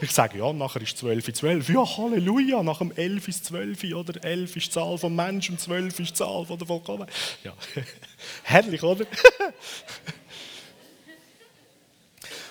Ich 0.00 0.10
sage, 0.10 0.38
ja, 0.38 0.52
nachher 0.52 0.82
ist 0.82 0.98
12 0.98 1.32
12. 1.32 1.68
Ja, 1.70 1.96
Halleluja, 1.96 2.62
nach 2.62 2.78
dem 2.78 2.92
11 2.92 3.28
ist 3.28 3.44
12, 3.46 3.84
oder? 3.94 4.22
11 4.22 4.56
ist 4.56 4.66
die 4.66 4.70
Zahl 4.70 4.98
vom 4.98 5.14
Menschen 5.14 5.54
und 5.54 5.60
12 5.60 6.00
ist 6.00 6.10
die 6.10 6.14
Zahl 6.14 6.44
von 6.44 6.58
der 6.58 6.66
Vollkommenheit. 6.66 7.14
Ja, 7.44 7.54
herrlich, 8.42 8.82
oder? 8.82 9.06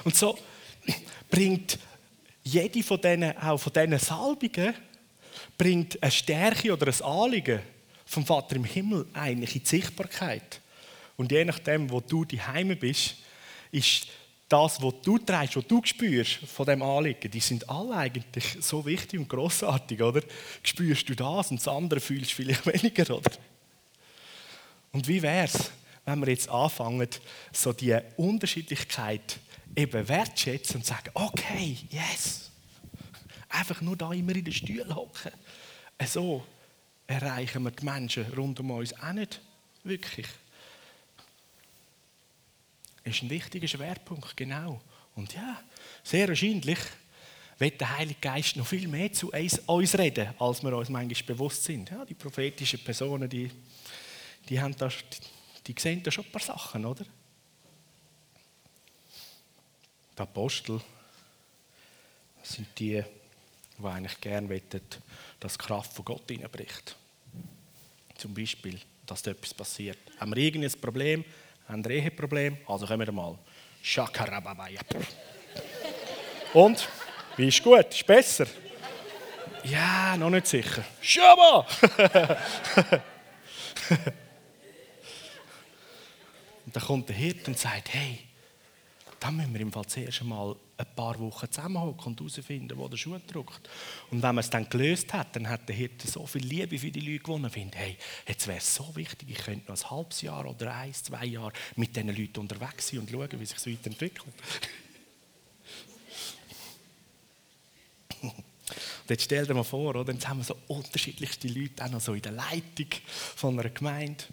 Und 0.05 0.15
so 0.15 0.37
bringt 1.29 1.77
jede 2.43 2.81
von 2.81 2.99
diesen, 2.99 3.37
auch 3.37 3.57
von 3.57 3.71
diesen 3.71 3.99
Salbungen, 3.99 4.73
bringt 5.57 6.01
eine 6.01 6.11
Stärke 6.11 6.73
oder 6.73 6.87
ein 6.87 7.01
Anliegen 7.01 7.61
vom 8.05 8.25
Vater 8.25 8.55
im 8.55 8.65
Himmel 8.65 9.05
eigentlich 9.13 9.55
in 9.55 9.63
die 9.63 9.67
Sichtbarkeit. 9.67 10.61
Und 11.17 11.31
je 11.31 11.45
nachdem, 11.45 11.89
wo 11.89 11.99
du 11.99 12.25
daheim 12.25 12.77
bist, 12.77 13.15
ist 13.71 14.07
das, 14.49 14.81
was 14.81 14.93
du 15.03 15.17
trägst, 15.17 15.55
was 15.55 15.67
du 15.67 15.81
spürst 15.83 16.35
von 16.45 16.65
dem 16.65 16.81
Anliegen, 16.81 17.31
die 17.31 17.39
sind 17.39 17.67
alle 17.69 17.95
eigentlich 17.95 18.57
so 18.61 18.85
wichtig 18.85 19.19
und 19.19 19.29
großartig, 19.29 20.01
oder? 20.01 20.21
Spürst 20.61 21.09
du 21.09 21.15
das 21.15 21.49
und 21.49 21.59
das 21.59 21.67
andere 21.67 21.99
fühlst 21.99 22.31
du 22.31 22.35
vielleicht 22.35 22.65
weniger, 22.83 23.17
oder? 23.17 23.31
Und 24.91 25.07
wie 25.07 25.21
wäre 25.21 25.45
es, 25.45 25.71
wenn 26.05 26.19
wir 26.19 26.29
jetzt 26.29 26.49
anfangen, 26.49 27.07
so 27.51 27.73
die 27.73 27.97
Unterschiedlichkeit 28.17 29.39
eben 29.75 30.07
wertschätzen 30.07 30.77
und 30.77 30.85
sagen, 30.85 31.09
okay, 31.13 31.77
yes, 31.89 32.51
einfach 33.49 33.81
nur 33.81 33.95
da 33.95 34.11
immer 34.11 34.35
in 34.35 34.43
den 34.43 34.53
Stühlen 34.53 34.95
hocken. 34.95 35.31
So 36.05 36.45
erreichen 37.07 37.63
wir 37.63 37.71
die 37.71 37.85
Menschen 37.85 38.25
rund 38.33 38.59
um 38.59 38.71
uns 38.71 38.93
auch 38.99 39.13
nicht 39.13 39.41
wirklich 39.83 40.27
ist 43.03 43.21
ein 43.21 43.29
wichtiger 43.29 43.67
Schwerpunkt, 43.67 44.35
genau. 44.35 44.81
Und 45.15 45.33
ja, 45.33 45.61
sehr 46.03 46.27
wahrscheinlich 46.27 46.79
wird 47.59 47.79
der 47.79 47.97
Heilige 47.97 48.19
Geist 48.19 48.55
noch 48.55 48.65
viel 48.65 48.87
mehr 48.87 49.11
zu 49.11 49.31
uns 49.31 49.97
reden, 49.97 50.33
als 50.39 50.63
wir 50.63 50.75
uns 50.75 50.89
manchmal 50.89 51.35
bewusst 51.35 51.63
sind. 51.63 51.89
Ja, 51.89 52.05
die 52.05 52.13
prophetischen 52.13 52.83
Personen, 52.83 53.29
die, 53.29 53.51
die, 54.49 54.59
haben 54.59 54.75
da, 54.75 54.89
die, 55.67 55.75
sehen 55.77 56.01
da 56.01 56.11
schon 56.11 56.25
ein 56.25 56.31
paar 56.31 56.41
Sachen, 56.41 56.85
oder? 56.85 57.05
Die 60.17 60.21
Apostel 60.21 60.79
sind 62.41 62.67
die, 62.77 63.03
die 63.83 63.95
eigentlich 63.95 64.21
gerne 64.21 64.49
wollen, 64.49 64.61
dass 65.39 65.57
die 65.57 65.65
Kraft 65.65 65.93
von 65.93 66.05
Gott 66.05 66.23
hineinbricht. 66.27 66.95
Zum 68.17 68.33
Beispiel, 68.33 68.79
dass 69.05 69.21
da 69.21 69.31
etwas 69.31 69.53
passiert. 69.53 69.97
Haben 70.17 70.35
wir 70.35 70.43
irgendein 70.43 70.79
Problem, 70.79 71.25
haben 71.67 71.83
ein 71.83 71.91
Eheproblem, 71.91 72.57
also 72.67 72.85
kommen 72.85 73.05
wir 73.05 73.11
mal. 73.11 73.37
Shakarababaya. 73.81 74.79
Und? 76.53 76.87
Wie 77.35 77.47
ist 77.47 77.63
gut? 77.63 77.87
Ist 77.89 78.05
besser? 78.05 78.45
Ja, 79.63 80.15
noch 80.17 80.29
nicht 80.29 80.47
sicher. 80.47 80.83
Schaba! 81.01 81.65
und 86.65 86.75
dann 86.75 86.83
kommt 86.83 87.09
der 87.09 87.15
Hirt 87.15 87.47
und 87.47 87.57
sagt: 87.57 87.93
Hey, 87.93 88.19
da 89.23 89.31
müssen 89.31 89.53
wir 89.53 89.61
im 89.61 89.71
Fall 89.71 89.85
zuerst 89.85 90.19
einmal 90.19 90.53
ein 90.75 90.95
paar 90.97 91.17
Wochen 91.17 91.49
zusammenhocken 91.49 92.07
und 92.07 92.19
herausfinden, 92.19 92.77
wo 92.77 92.89
der 92.89 92.97
Schuh 92.97 93.17
drückt. 93.25 93.69
Und 94.11 94.21
wenn 94.21 94.35
man 94.35 94.39
es 94.39 94.49
dann 94.49 94.67
gelöst 94.67 95.13
hat, 95.13 95.33
dann 95.37 95.47
hat 95.47 95.69
der 95.69 95.77
Hirte 95.77 96.09
so 96.09 96.27
viel 96.27 96.43
Liebe 96.43 96.77
für 96.77 96.91
die 96.91 96.99
Leute 96.99 97.23
gewonnen. 97.23 97.49
Findet, 97.49 97.79
hey, 97.79 97.97
jetzt 98.27 98.47
wäre 98.47 98.57
es 98.57 98.75
so 98.75 98.93
wichtig, 98.97 99.29
ich 99.31 99.37
könnte 99.37 99.71
noch 99.71 99.81
ein 99.81 99.89
halbes 99.91 100.21
Jahr 100.23 100.45
oder 100.45 100.75
ein, 100.75 100.93
zwei 100.93 101.23
Jahre 101.23 101.53
mit 101.77 101.95
diesen 101.95 102.13
Leuten 102.13 102.41
unterwegs 102.41 102.89
sein 102.89 102.99
und 102.99 103.09
schauen, 103.09 103.39
wie 103.39 103.45
sich 103.45 103.55
es 103.55 103.65
weiterentwickelt. 103.65 104.33
Und 108.21 109.09
jetzt 109.09 109.23
stell 109.23 109.45
dir 109.45 109.53
mal 109.53 109.63
vor, 109.63 109.95
oder? 109.95 110.11
jetzt 110.11 110.27
haben 110.27 110.39
wir 110.39 110.43
so 110.43 110.57
unterschiedlichste 110.67 111.47
Leute 111.47 111.85
auch 111.85 111.91
noch 111.91 112.01
so 112.01 112.13
in 112.13 112.21
der 112.21 112.33
Leitung 112.33 112.87
von 113.37 113.57
einer 113.57 113.69
Gemeinde. 113.69 114.25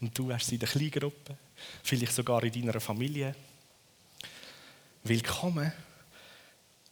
Und 0.00 0.18
du 0.18 0.32
hast 0.32 0.48
sie 0.48 0.56
in 0.56 0.60
der 0.60 0.68
Kleingruppe, 0.68 1.38
vielleicht 1.84 2.14
sogar 2.14 2.42
in 2.42 2.52
deiner 2.52 2.80
Familie 2.80 3.36
willkommen 5.06 5.70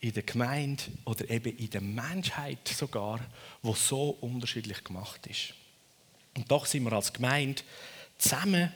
in 0.00 0.12
der 0.12 0.22
Gemeinde 0.22 0.84
oder 1.06 1.30
eben 1.30 1.56
in 1.56 1.70
der 1.70 1.80
Menschheit 1.80 2.68
sogar, 2.68 3.20
wo 3.62 3.74
so 3.74 4.10
unterschiedlich 4.20 4.84
gemacht 4.84 5.26
ist. 5.26 5.54
Und 6.36 6.50
doch 6.50 6.66
sind 6.66 6.84
wir 6.84 6.92
als 6.92 7.14
Gemeinde 7.14 7.62
zusammen 8.18 8.70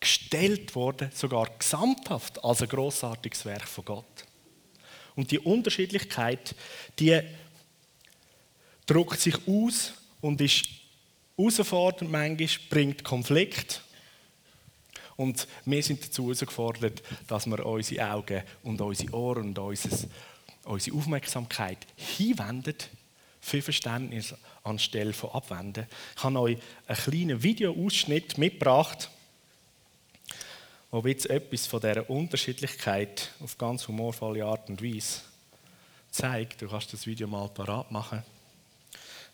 gestellt 0.00 0.74
worden, 0.74 1.10
sogar 1.14 1.50
gesamthaft 1.56 2.42
als 2.42 2.62
ein 2.62 2.68
großartiges 2.68 3.44
Werk 3.44 3.68
von 3.68 3.84
Gott. 3.84 4.24
Und 5.14 5.30
die 5.30 5.38
Unterschiedlichkeit, 5.38 6.56
die 6.98 7.20
drückt 8.86 9.20
sich 9.20 9.36
aus 9.46 9.92
und 10.20 10.40
ist 10.40 10.66
herausfordernd 11.36 12.10
manchmal, 12.10 12.48
bringt 12.70 13.04
Konflikt. 13.04 13.82
Und 15.18 15.48
wir 15.64 15.82
sind 15.82 16.04
dazu 16.04 16.26
herausgefordert, 16.26 17.02
dass 17.26 17.46
wir 17.46 17.66
unsere 17.66 18.08
Augen 18.08 18.40
und 18.62 18.80
unsere 18.80 19.12
Ohren 19.12 19.48
und 19.48 19.58
unsere 19.58 20.96
Aufmerksamkeit 20.96 21.78
hinwenden 21.96 22.76
für 23.40 23.60
Verständnis 23.60 24.32
anstelle 24.62 25.12
von 25.12 25.30
Abwenden. 25.30 25.88
Ich 26.16 26.22
habe 26.22 26.38
euch 26.38 26.58
einen 26.86 26.98
kleinen 26.98 27.42
Videoausschnitt 27.42 28.38
mitgebracht, 28.38 29.10
wo 30.92 31.04
jetzt 31.04 31.28
etwas 31.28 31.66
von 31.66 31.80
dieser 31.80 32.08
Unterschiedlichkeit 32.08 33.32
auf 33.40 33.58
ganz 33.58 33.88
humorvolle 33.88 34.44
Art 34.44 34.68
und 34.68 34.84
Weise 34.84 35.22
zeigt. 36.12 36.62
Du 36.62 36.68
kannst 36.68 36.92
das 36.92 37.08
Video 37.08 37.26
mal 37.26 37.48
parat 37.48 37.90
machen. 37.90 38.22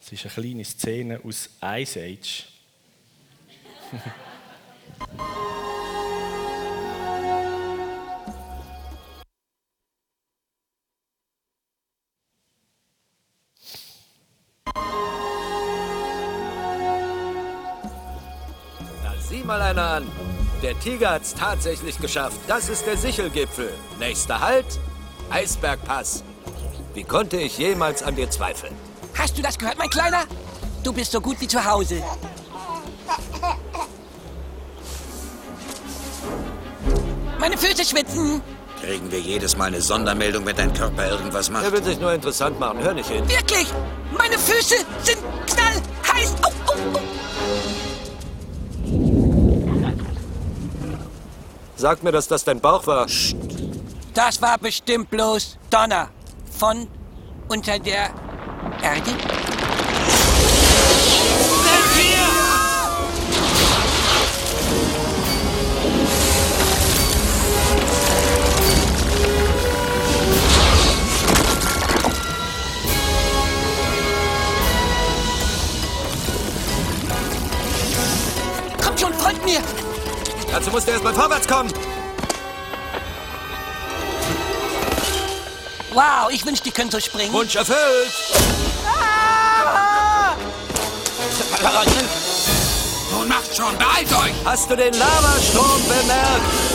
Es 0.01 0.13
ist 0.13 0.25
eine 0.25 0.33
kleine 0.33 0.65
Szene 0.65 1.21
aus 1.23 1.51
Ice 1.63 2.01
Age. 2.01 2.47
mal 19.59 19.63
einer 19.63 19.83
an. 19.83 20.07
Der 20.63 20.79
Tiger 20.81 21.11
hat's 21.11 21.35
tatsächlich 21.35 21.99
geschafft. 22.01 22.39
Das 22.49 22.69
ist 22.69 22.87
der 22.87 22.97
Sichelgipfel. 22.97 23.73
Nächster 24.01 24.41
Halt, 24.41 24.67
Eisbergpass. 25.31 26.25
Wie 26.95 27.05
konnte 27.05 27.37
ich 27.37 27.59
jemals 27.59 28.03
an 28.03 28.17
dir 28.17 28.29
zweifeln? 28.31 28.75
Hast 29.17 29.39
du 29.39 29.43
das 29.43 29.57
gehört, 29.57 29.79
mein 29.79 29.91
Kleiner? 29.91 30.25
Du 30.83 30.93
bist 30.93 31.13
so 31.13 31.21
gut 31.21 31.41
wie 31.41 31.47
zu 31.47 31.65
Hause. 31.65 32.03
Meine 37.39 37.57
Füße 37.57 37.85
schwitzen. 37.85 38.43
Kriegen 38.81 39.11
wir 39.13 39.21
jedes 39.21 39.57
Mal 39.57 39.67
eine 39.67 39.81
Sondermeldung, 39.81 40.45
wenn 40.47 40.57
dein 40.57 40.73
Körper 40.73 41.11
irgendwas 41.11 41.49
macht? 41.49 41.65
Er 41.65 41.73
will 41.73 41.85
sich 41.85 42.01
nur 42.01 42.13
interessant 42.13 42.59
machen. 42.59 42.81
Hör 42.81 42.93
nicht 42.93 43.09
hin. 43.09 43.27
Wirklich? 43.29 43.69
Meine 44.17 44.37
Füße 44.37 44.77
sind 45.03 45.19
knallheiß. 45.47 46.35
Oh, 46.43 46.51
oh, 46.67 46.73
oh. 46.95 47.24
Sag 51.77 52.03
mir, 52.03 52.13
dass 52.13 52.29
das 52.29 52.45
dein 52.45 52.61
Bauch 52.61 52.87
war. 52.87 53.07
Das 54.15 54.41
war 54.41 54.59
bestimmt 54.59 55.11
bloß 55.11 55.59
Donner 55.71 56.09
von 56.57 56.87
unter 57.49 57.79
der 57.79 58.11
Erde. 58.83 59.44
Dazu 80.55 80.71
musst 80.71 80.87
du 80.87 80.93
erstmal 80.93 81.13
vorwärts 81.13 81.49
kommen. 81.49 81.69
Wow, 85.93 86.31
ich 86.31 86.47
wünschte, 86.47 86.69
ich 86.69 86.75
könnte 86.75 87.01
so 87.01 87.01
springen. 87.01 87.33
Wunsch 87.33 87.57
erfüllt. 87.57 88.13
Ah! 88.87 90.37
Nun 93.11 93.27
macht 93.27 93.57
schon, 93.57 93.77
beeilt 93.79 94.13
euch! 94.13 94.33
Hast 94.45 94.71
du 94.71 94.77
den 94.77 94.95
Lavastrom 94.95 95.83
bemerkt? 95.89 96.74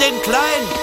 Den 0.00 0.22
Kleinen! 0.22 0.79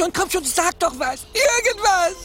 Schon, 0.00 0.12
komm 0.12 0.30
schon, 0.30 0.44
sag 0.44 0.78
doch 0.78 0.92
was. 0.98 1.26
Irgendwas. 1.34 2.16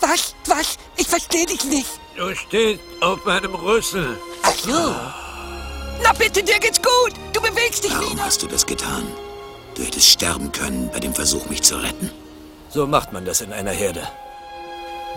Was? 0.00 0.34
Was? 0.46 0.78
Ich 0.96 1.06
verstehe 1.06 1.46
dich 1.46 1.64
nicht. 1.64 2.00
Du 2.16 2.34
stehst 2.34 2.80
auf 3.00 3.24
meinem 3.24 3.54
Rüssel. 3.54 4.18
Ach 4.42 4.54
so. 4.54 4.94
Na 6.02 6.12
bitte, 6.12 6.42
dir 6.42 6.58
geht's 6.58 6.80
gut. 6.80 7.12
Du 7.32 7.40
bewegst 7.40 7.84
dich 7.84 7.92
Warum 7.92 8.12
wieder. 8.12 8.24
hast 8.24 8.42
du 8.42 8.46
das 8.46 8.66
getan? 8.66 9.06
Du 9.74 9.82
hättest 9.82 10.08
sterben 10.08 10.50
können 10.52 10.90
bei 10.92 10.98
dem 10.98 11.14
Versuch, 11.14 11.46
mich 11.46 11.62
zu 11.62 11.76
retten. 11.76 12.10
So 12.70 12.86
macht 12.86 13.12
man 13.12 13.24
das 13.24 13.40
in 13.40 13.52
einer 13.52 13.70
Herde. 13.72 14.06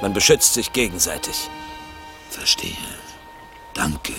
Man 0.01 0.13
beschützt 0.13 0.53
sich 0.53 0.71
gegenseitig. 0.73 1.49
Verstehe. 2.29 2.75
Danke. 3.73 4.13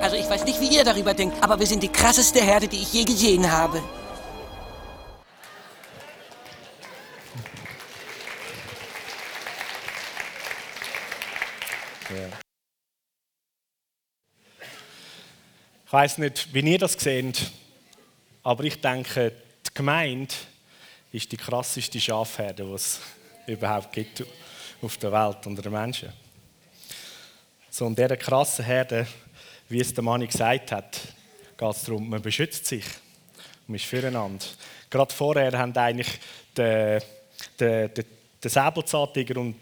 Also 0.00 0.16
ich 0.16 0.28
weiß 0.28 0.44
nicht, 0.44 0.60
wie 0.60 0.76
ihr 0.76 0.84
darüber 0.84 1.12
denkt, 1.12 1.42
aber 1.42 1.58
wir 1.58 1.66
sind 1.66 1.82
die 1.82 1.88
krasseste 1.88 2.40
Herde, 2.40 2.68
die 2.68 2.76
ich 2.76 2.92
je 2.92 3.04
gesehen 3.04 3.50
habe. 3.50 3.82
Ich 15.88 15.92
weiß 15.92 16.18
nicht, 16.18 16.52
wie 16.52 16.60
ihr 16.60 16.78
das 16.78 16.92
seht, 16.92 17.50
aber 18.42 18.64
ich 18.64 18.80
denke, 18.80 19.32
die 19.66 19.74
Gemeinde 19.74 20.34
ist 21.12 21.32
die 21.32 21.36
krasseste 21.36 21.98
Schafherde, 21.98 22.62
die 22.64 22.72
es 22.72 23.00
überhaupt 23.46 23.92
gibt 23.92 24.22
auf 24.82 24.96
der 24.98 25.10
Welt 25.12 25.46
unter 25.46 25.62
den 25.62 25.72
Menschen. 25.72 26.12
So, 27.70 27.86
in 27.86 27.96
dieser 27.96 28.16
krassen 28.16 28.64
Herde, 28.64 29.06
wie 29.68 29.80
es 29.80 29.92
der 29.92 30.04
Mann 30.04 30.26
gesagt 30.26 30.72
hat, 30.72 31.00
geht 31.56 31.70
es 31.70 31.84
darum, 31.84 32.08
man 32.08 32.22
beschützt 32.22 32.66
sich. 32.66 32.84
Man 33.66 33.76
ist 33.76 33.84
füreinander. 33.84 34.44
Gerade 34.88 35.12
vorher 35.12 35.58
haben 35.58 35.76
eigentlich 35.76 36.08
der, 36.56 37.02
der, 37.58 37.88
der, 37.88 38.04
der 38.42 38.50
Säbelzahntiger 38.50 39.38
und 39.40 39.56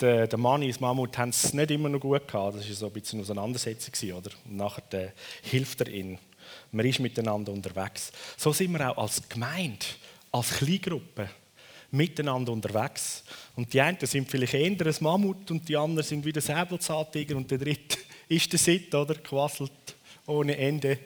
der, 0.00 0.26
der 0.26 0.38
Manni, 0.38 0.68
das 0.68 0.80
Mammut, 0.80 1.16
haben 1.16 1.30
es 1.30 1.52
nicht 1.52 1.70
immer 1.70 1.88
noch 1.88 2.00
gut 2.00 2.28
gehabt. 2.28 2.56
Das 2.58 2.68
war 2.68 2.74
so 2.74 2.86
ein 2.86 2.92
bisschen 2.92 3.18
eine 3.18 3.24
Auseinandersetzung. 3.24 4.12
Oder? 4.12 4.30
Und 4.44 4.56
nachher 4.56 4.82
der, 4.92 5.12
hilft 5.42 5.80
er 5.80 5.88
ihnen. 5.88 6.18
Man 6.70 6.86
ist 6.86 7.00
miteinander 7.00 7.52
unterwegs. 7.52 8.12
So 8.36 8.52
sind 8.52 8.72
wir 8.72 8.90
auch 8.90 9.02
als 9.02 9.26
Gemeinde, 9.28 9.86
als 10.30 10.50
Kleingruppe 10.50 11.30
miteinander 11.90 12.52
unterwegs. 12.52 13.24
Und 13.56 13.72
die 13.72 13.80
einen 13.80 13.98
sind 14.00 14.30
vielleicht 14.30 14.54
eher 14.54 14.70
ein 14.70 14.94
Mammut 15.00 15.50
und 15.50 15.68
die 15.68 15.76
anderen 15.76 16.06
sind 16.06 16.24
wieder 16.24 16.40
Säbelzahntiger 16.40 17.36
und 17.36 17.50
der 17.50 17.58
dritte 17.58 17.98
ist 18.28 18.52
der 18.52 18.58
Sitt, 18.58 18.94
oder? 18.94 19.14
Quasselt 19.14 19.72
ohne 20.26 20.56
Ende. 20.56 20.98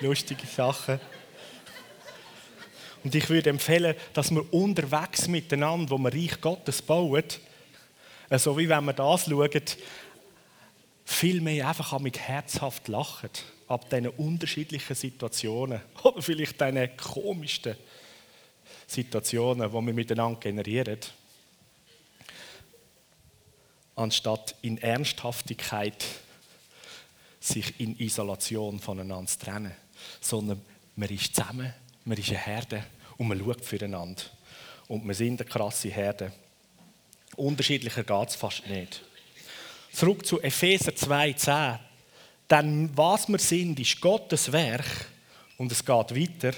Lustige 0.00 0.46
Sachen. 0.46 0.98
Und 3.04 3.14
ich 3.14 3.28
würde 3.28 3.50
empfehlen, 3.50 3.94
dass 4.14 4.30
wir 4.30 4.52
unterwegs 4.52 5.28
miteinander, 5.28 5.90
wo 5.90 5.98
wir 5.98 6.12
Reich 6.12 6.40
Gottes 6.40 6.80
bauen, 6.80 7.24
So 8.30 8.56
wie 8.56 8.68
wenn 8.68 8.84
man 8.84 8.96
das 8.96 9.26
schaut, 9.26 9.76
viel 11.04 11.40
mehr 11.42 11.68
einfach 11.68 11.98
mit 11.98 12.18
herzhaft 12.18 12.88
lachen 12.88 13.28
ab 13.68 13.90
diesen 13.90 14.08
unterschiedlichen 14.08 14.94
Situationen 14.94 15.80
oder 16.02 16.22
vielleicht 16.22 16.60
diesen 16.60 16.96
komischsten 16.96 17.76
Situationen, 18.86 19.68
die 19.68 19.74
wir 19.74 19.92
miteinander 19.92 20.40
generieren, 20.40 20.98
anstatt 23.96 24.56
in 24.62 24.78
Ernsthaftigkeit 24.78 26.04
sich 27.44 27.78
in 27.78 27.98
Isolation 27.98 28.80
voneinander 28.80 29.30
zu 29.30 29.38
trennen, 29.38 29.72
sondern 30.20 30.62
man 30.96 31.08
ist 31.10 31.34
zusammen, 31.34 31.74
man 32.04 32.16
ist 32.16 32.30
eine 32.30 32.38
Herde 32.38 32.84
und 33.18 33.28
man 33.28 33.38
schaut 33.38 33.64
füreinander. 33.64 34.22
Und 34.88 35.06
wir 35.06 35.14
sind 35.14 35.40
eine 35.40 35.48
krasse 35.48 35.88
Herde. 35.88 36.32
Unterschiedlicher 37.36 38.02
geht 38.02 38.28
es 38.28 38.36
fast 38.36 38.66
nicht. 38.66 39.02
Zurück 39.92 40.24
zu 40.26 40.40
Epheser 40.40 40.92
2,10. 40.92 41.78
Denn 42.50 42.90
was 42.94 43.28
wir 43.28 43.38
sind, 43.38 43.78
ist 43.78 44.00
Gottes 44.00 44.50
Werk 44.50 45.08
und 45.56 45.70
es 45.70 45.84
geht 45.84 45.88
weiter. 46.14 46.52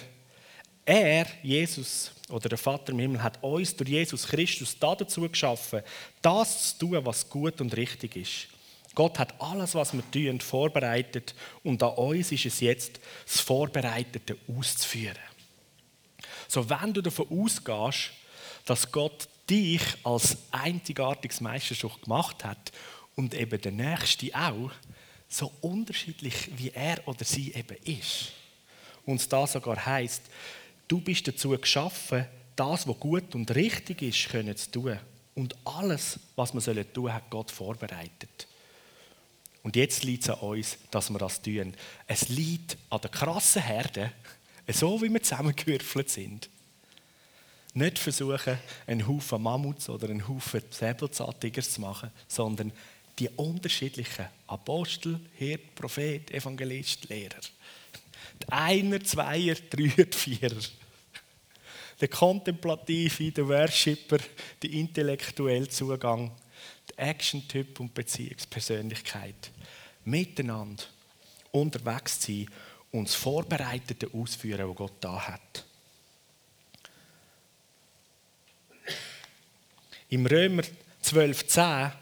Er, 0.84 1.26
Jesus 1.42 2.12
oder 2.28 2.48
der 2.48 2.58
Vater 2.58 2.92
im 2.92 2.98
Himmel, 3.00 3.22
hat 3.22 3.42
uns 3.42 3.74
durch 3.74 3.90
Jesus 3.90 4.26
Christus 4.26 4.76
dazu 4.78 5.28
geschaffen, 5.28 5.82
das 6.22 6.70
zu 6.70 6.86
tun, 6.86 7.04
was 7.04 7.28
gut 7.28 7.60
und 7.60 7.76
richtig 7.76 8.16
ist. 8.16 8.55
Gott 8.96 9.18
hat 9.18 9.38
alles, 9.42 9.74
was 9.74 9.92
wir 9.92 10.10
tun, 10.10 10.40
vorbereitet 10.40 11.34
und 11.62 11.82
an 11.82 11.90
uns 11.90 12.32
ist 12.32 12.46
es 12.46 12.60
jetzt, 12.60 12.98
das 13.26 13.40
Vorbereitete 13.40 14.38
auszuführen. 14.48 15.18
So, 16.48 16.68
wenn 16.68 16.94
du 16.94 17.02
davon 17.02 17.26
ausgehst, 17.28 18.12
dass 18.64 18.90
Gott 18.90 19.28
dich 19.50 19.82
als 20.02 20.38
einzigartiges 20.50 21.42
Meisterstück 21.42 22.02
gemacht 22.02 22.42
hat 22.42 22.72
und 23.16 23.34
eben 23.34 23.60
der 23.60 23.72
Nächste 23.72 24.34
auch, 24.34 24.72
so 25.28 25.52
unterschiedlich 25.60 26.50
wie 26.56 26.70
er 26.70 27.06
oder 27.06 27.24
sie 27.24 27.52
eben 27.52 27.76
ist. 27.84 28.32
Und 29.04 29.30
da 29.30 29.46
sogar 29.46 29.84
heißt, 29.84 30.22
du 30.88 31.02
bist 31.02 31.28
dazu 31.28 31.50
geschaffen, 31.50 32.26
das, 32.56 32.88
was 32.88 32.98
gut 32.98 33.34
und 33.34 33.54
richtig 33.54 34.00
ist, 34.00 34.30
können 34.30 34.56
zu 34.56 34.70
tun. 34.70 34.98
Und 35.34 35.54
alles, 35.66 36.18
was 36.34 36.54
wir 36.54 36.62
tun 36.62 36.84
sollen, 36.94 37.12
hat 37.12 37.28
Gott 37.28 37.50
vorbereitet. 37.50 38.48
Und 39.66 39.74
jetzt 39.74 40.04
liegt 40.04 40.22
es 40.22 40.30
an 40.30 40.38
uns, 40.38 40.78
dass 40.92 41.10
wir 41.10 41.18
das 41.18 41.42
tun. 41.42 41.74
Es 42.06 42.28
liegt 42.28 42.76
an 42.88 43.00
der 43.00 43.10
krassen 43.10 43.60
Herde, 43.60 44.12
so 44.68 45.02
wie 45.02 45.12
wir 45.12 45.20
zusammengewürfelt 45.20 46.08
sind. 46.08 46.48
Nicht 47.74 47.98
versuchen, 47.98 48.58
einen 48.86 49.08
Haufen 49.08 49.42
Mammuts 49.42 49.88
oder 49.88 50.08
einen 50.08 50.28
Haufen 50.28 50.62
Säbelzahntigers 50.70 51.72
zu 51.72 51.80
machen, 51.80 52.12
sondern 52.28 52.70
die 53.18 53.28
unterschiedlichen 53.30 54.26
Apostel, 54.46 55.18
Hirt, 55.34 55.74
Prophet, 55.74 56.30
Evangelist, 56.30 57.08
Lehrer. 57.08 57.40
Die 58.40 58.52
Einer, 58.52 59.02
Zweier, 59.02 59.56
Dreier, 59.68 60.06
Vierer. 60.12 60.62
Der 62.00 62.06
Kontemplative, 62.06 63.32
der 63.32 63.48
Worshipper, 63.48 64.18
der 64.62 64.70
intellektuelle 64.70 65.68
Zugang, 65.68 66.30
der 66.90 67.08
Action-Typ 67.08 67.80
und 67.80 67.92
Beziehungspersönlichkeit. 67.92 69.50
Miteinander 70.06 70.84
unterwegs 71.52 72.22
sein 72.22 72.48
und 72.92 73.08
das 73.08 73.14
Vorbereitete 73.14 74.08
ausführen, 74.12 74.68
was 74.68 74.76
Gott 74.76 74.94
da 75.00 75.28
hat. 75.28 75.64
Im 80.08 80.24
Römer 80.24 80.62
12,10 81.02 81.92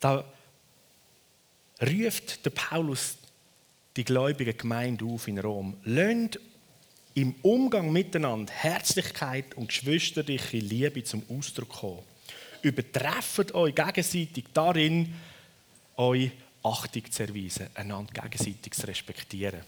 da 0.00 0.24
ruft 1.82 2.44
der 2.44 2.50
Paulus 2.50 3.16
die 3.96 4.04
gläubige 4.04 4.54
Gemeinde 4.54 5.04
auf 5.04 5.28
in 5.28 5.38
Rom. 5.38 5.76
Lönt 5.84 6.38
im 7.14 7.34
Umgang 7.42 7.92
miteinander 7.92 8.52
Herzlichkeit 8.52 9.54
und 9.54 9.68
geschwisterliche 9.68 10.58
Liebe 10.58 11.02
zum 11.04 11.22
Ausdruck 11.28 11.68
kommen. 11.70 12.02
Übertrefft 12.62 13.54
euch 13.54 13.74
gegenseitig 13.74 14.44
darin, 14.54 15.14
euch 15.96 16.30
Achtung 16.62 17.10
zu 17.10 17.22
erweisen, 17.22 17.68
einander 17.74 18.12
gegenseitig 18.12 18.72
zu 18.72 18.86
respektieren. 18.86 19.60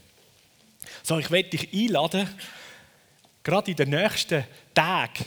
So, 1.02 1.18
ich 1.18 1.30
werde 1.30 1.50
dich 1.50 1.72
einladen, 1.72 2.28
gerade 3.42 3.70
in 3.70 3.76
den 3.76 3.90
nächsten 3.90 4.44
Tagen, 4.74 5.24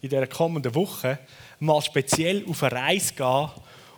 in 0.00 0.10
der 0.10 0.26
kommenden 0.26 0.74
Woche, 0.74 1.18
mal 1.60 1.80
speziell 1.82 2.44
auf 2.46 2.62
eine 2.62 2.72
Reise 2.72 3.14
gehen 3.14 3.50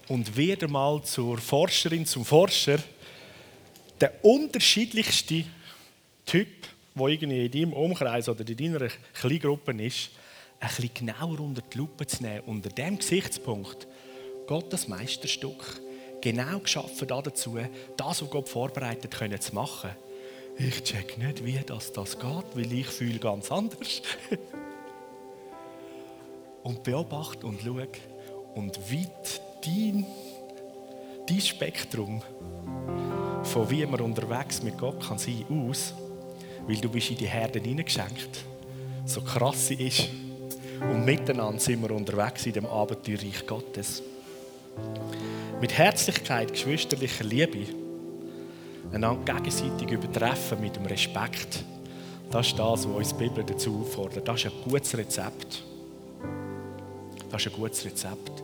und 0.08 0.36
wieder 0.36 0.68
mal 0.68 1.02
zur 1.02 1.38
Forscherin, 1.38 2.06
zum 2.06 2.24
Forscher, 2.24 2.78
der 4.00 4.24
unterschiedlichste 4.24 5.44
Typ, 6.24 6.48
der 6.94 7.06
irgendwie 7.06 7.46
in 7.46 7.52
deinem 7.52 7.72
Umkreis 7.72 8.28
oder 8.28 8.46
in 8.48 8.56
deiner 8.56 8.88
Kleingruppe 9.14 9.72
ist, 9.82 10.10
ein 10.60 10.68
bisschen 10.68 10.94
genauer 10.94 11.40
unter 11.40 11.62
die 11.62 11.78
Lupe 11.78 12.06
zu 12.06 12.22
nehmen, 12.22 12.40
unter 12.46 12.70
dem 12.70 12.98
Gesichtspunkt, 12.98 13.86
Gottes 14.46 14.88
Meisterstück, 14.88 15.80
genau 16.20 16.58
geschaffen 16.58 17.08
dazu, 17.08 17.58
das, 17.96 18.22
was 18.22 18.30
Gott 18.30 18.48
vorbereitet, 18.48 19.14
zu 19.42 19.54
machen. 19.54 19.90
Ich 20.58 20.82
check 20.82 21.16
nicht, 21.18 21.44
wie 21.44 21.58
das, 21.64 21.92
das 21.92 22.18
geht, 22.18 22.44
weil 22.54 22.72
ich 22.72 22.86
fühle 22.86 23.18
ganz 23.18 23.50
anders. 23.50 24.02
und 26.62 26.82
beobachte 26.82 27.46
und 27.46 27.62
schaue 27.62 27.88
und 28.54 28.78
weit 28.92 29.40
dein, 29.64 30.04
dein 31.26 31.40
Spektrum 31.40 32.22
von 33.42 33.70
wie 33.70 33.86
man 33.86 34.00
unterwegs 34.00 34.62
mit 34.62 34.78
Gott 34.78 35.00
kann 35.06 35.18
sein 35.18 35.44
aus, 35.48 35.94
weil 36.66 36.76
du 36.76 36.88
bist 36.88 37.10
in 37.10 37.16
die 37.16 37.28
Herde 37.28 37.58
hineingeschenkt, 37.58 38.44
so 39.06 39.22
krass 39.22 39.68
sie 39.68 39.74
ist. 39.74 40.08
Und 40.80 41.04
miteinander 41.04 41.60
sind 41.60 41.82
wir 41.82 41.90
unterwegs 41.90 42.46
in 42.46 42.52
dem 42.52 42.66
Abenteuerreich 42.66 43.46
Gottes. 43.46 44.02
Mit 45.60 45.76
Herzlichkeit, 45.76 46.52
geschwisterlicher 46.52 47.24
Liebe, 47.24 47.66
einander 48.92 49.34
gegenseitig 49.34 49.90
übertreffen 49.90 50.60
mit 50.60 50.76
dem 50.76 50.86
Respekt. 50.86 51.64
Das 52.30 52.46
ist 52.46 52.58
das, 52.58 52.86
was 52.88 52.96
uns 52.96 53.08
die 53.08 53.24
Bibel 53.24 53.44
dazu 53.44 53.80
auffordert. 53.80 54.26
Das 54.26 54.44
ist 54.44 54.46
ein 54.46 54.70
gutes 54.70 54.96
Rezept. 54.96 55.62
Das 57.30 57.44
ist 57.44 57.52
ein 57.52 57.60
gutes 57.60 57.84
Rezept. 57.84 58.42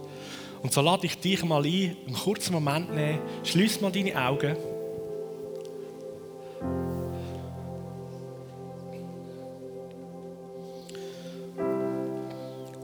Und 0.63 0.73
so 0.73 0.81
lade 0.81 1.07
ich 1.07 1.19
dich 1.19 1.45
mal 1.45 1.65
ein, 1.65 1.97
einen 2.07 2.15
kurzen 2.15 2.53
Moment 2.53 2.95
nehmen, 2.95 3.21
schließ 3.45 3.81
mal 3.81 3.93
deine 3.93 4.21
Augen. 4.21 4.57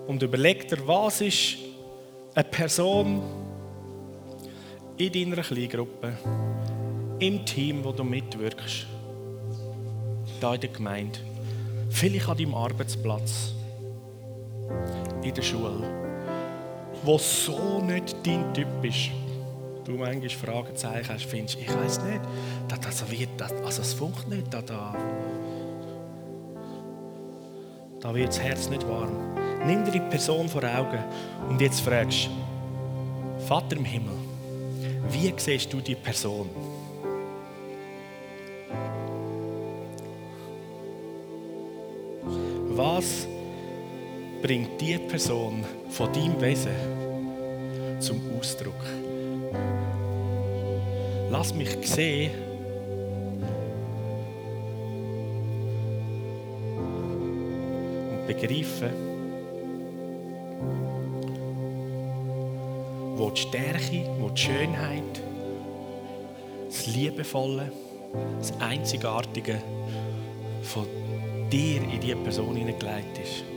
Und 0.07 0.23
überleg 0.23 0.69
dir, 0.69 0.87
was 0.87 1.21
ist 1.23 1.62
eine 2.35 2.45
Person 2.45 3.23
in 4.97 5.13
deiner 5.13 5.43
Kleingruppe, 5.43 6.17
im 7.19 7.45
Team, 7.45 7.85
wo 7.85 7.93
du 7.93 8.05
mitwirkst, 8.05 8.87
da 10.41 10.55
in 10.55 10.61
der 10.61 10.71
Gemeinde, 10.71 11.19
vielleicht 11.91 12.29
an 12.29 12.37
deinem 12.37 12.55
Arbeitsplatz, 12.55 13.53
in 15.23 15.35
der 15.35 15.43
Schule 15.43 16.03
wo 17.03 17.19
so 17.19 17.81
nicht 17.81 18.15
dein 18.25 18.53
Typ 18.55 18.67
ist. 18.83 19.11
Du 19.85 19.93
manchmal 19.93 20.29
Fragezeichen 20.29 21.09
hast, 21.09 21.25
findest, 21.25 21.59
ich 21.61 21.69
weiß 21.69 22.05
nicht, 22.05 22.21
das, 22.69 22.81
das 22.81 23.11
wird, 23.11 23.31
das, 23.37 23.53
also 23.65 23.83
es 23.83 23.93
funkt 23.95 24.29
nicht, 24.29 24.53
da, 24.55 24.63
da, 24.63 24.95
da 28.01 28.15
wird 28.15 28.29
das 28.29 28.41
Herz 28.41 28.71
nicht 28.71 28.89
warm. 28.89 29.42
Nimm 29.67 29.85
dir 29.85 29.93
die 29.93 30.01
Person 30.01 30.49
vor 30.49 30.63
Augen 30.65 31.05
und 31.49 31.61
jetzt 31.61 31.81
fragst, 31.81 32.29
Vater 33.47 33.77
im 33.77 33.85
Himmel, 33.85 34.17
wie 35.11 35.33
siehst 35.37 35.73
du 35.73 35.81
die 35.81 35.95
Person? 35.95 36.49
Was 42.75 43.27
bringt 44.43 44.81
die 44.81 44.99
Person 44.99 45.65
von 45.91 46.13
deinem 46.13 46.41
Wesen 46.41 46.73
zum 48.01 48.21
Ausdruck. 48.37 48.75
Lass 51.31 51.55
mich 51.55 51.71
sehen, 51.83 52.33
und 58.11 58.27
begreifen, 58.27 59.12
wo 63.23 63.31
die 63.31 63.41
Stärke, 63.41 64.05
wo 64.19 64.31
die 64.31 64.41
Schönheit, 64.41 65.23
das 66.67 66.87
Liebevolle, 66.89 67.71
das 68.37 68.53
Einzigartige 68.61 69.63
von 70.65 70.89
dir 71.49 71.83
in 71.83 72.01
diese 72.01 72.17
Person 72.17 72.57
hineingelegt 72.57 73.19
ist. 73.23 73.52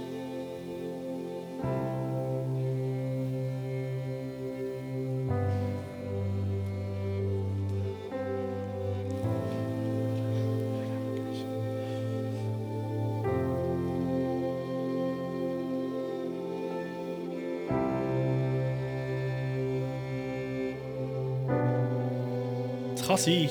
Kann 23.16 23.24
sein, 23.24 23.50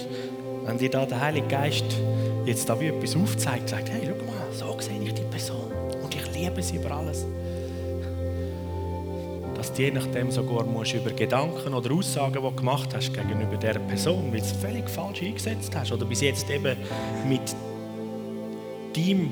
wenn 0.67 0.79
dir 0.79 0.91
da 0.91 1.07
der 1.07 1.21
Heilige 1.21 1.47
Geist 1.49 1.85
jetzt 2.45 2.69
da 2.69 2.79
wie 2.81 2.89
etwas 2.89 3.17
aufzeigt, 3.17 3.69
sagt, 3.69 3.91
hey, 3.91 4.03
schau 4.03 4.25
mal, 4.25 4.53
so 4.53 4.81
sehe 4.81 5.01
ich 5.03 5.15
die 5.15 5.23
Person 5.23 5.71
und 6.03 6.15
ich 6.15 6.35
liebe 6.35 6.63
sie 6.63 6.77
über 6.77 6.91
alles. 6.91 7.27
Dass 9.55 9.73
du 9.73 9.83
je 9.83 9.91
nachdem 9.91 10.31
sogar 10.31 10.65
musst 10.65 10.95
über 10.95 11.11
Gedanken 11.11 11.73
oder 11.73 11.93
Aussagen, 11.93 12.35
die 12.35 12.41
du 12.41 12.51
gemacht 12.51 12.91
hast 12.95 13.13
gegenüber 13.15 13.57
dieser 13.57 13.79
Person, 13.79 14.31
weil 14.33 14.41
du 14.41 14.45
es 14.45 14.53
völlig 14.53 14.89
falsch 14.89 15.23
eingesetzt 15.23 15.75
hast 15.75 15.93
oder 15.93 16.05
bis 16.05 16.21
jetzt 16.21 16.51
eben 16.51 16.77
mit 17.29 17.55
deinem 18.95 19.31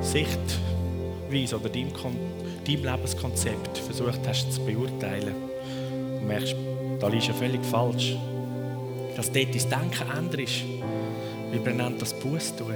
Sichtweise 0.00 1.56
oder 1.56 1.68
deinem, 1.68 1.90
deinem 2.66 2.84
Lebenskonzept 2.84 3.78
versucht 3.78 4.20
hast 4.26 4.52
zu 4.52 4.64
beurteilen. 4.64 5.34
Und 6.18 6.26
merkst, 6.28 6.54
da 7.00 7.08
ist 7.08 7.26
ja 7.26 7.34
völlig 7.34 7.64
falsch. 7.64 8.16
Dass 9.16 9.30
dort 9.30 9.36
dein 9.36 9.52
Denken 9.52 10.18
änderst. 10.18 10.64
Wir 11.50 11.60
benennen 11.60 11.98
das 11.98 12.12
Buß 12.14 12.56
tun. 12.56 12.74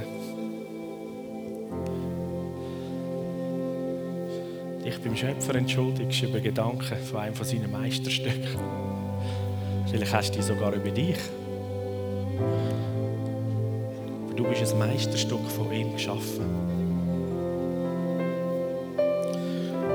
Dich 4.85 4.97
beim 5.01 5.15
Schöpfer 5.15 5.55
entschuldigst 5.55 6.23
über 6.23 6.39
Gedanken 6.39 6.97
von 6.97 7.19
einem 7.19 7.35
von 7.35 7.45
seinen 7.45 7.69
Meisterstücken. 7.71 8.57
Vielleicht 9.91 10.13
hast 10.13 10.31
du 10.31 10.37
die 10.37 10.43
sogar 10.43 10.73
über 10.73 10.89
dich. 10.89 11.17
Aber 14.25 14.33
du 14.33 14.43
bist 14.45 14.73
ein 14.73 14.79
Meisterstück 14.79 15.45
von 15.49 15.71
ihm 15.73 15.93
geschaffen. 15.93 16.45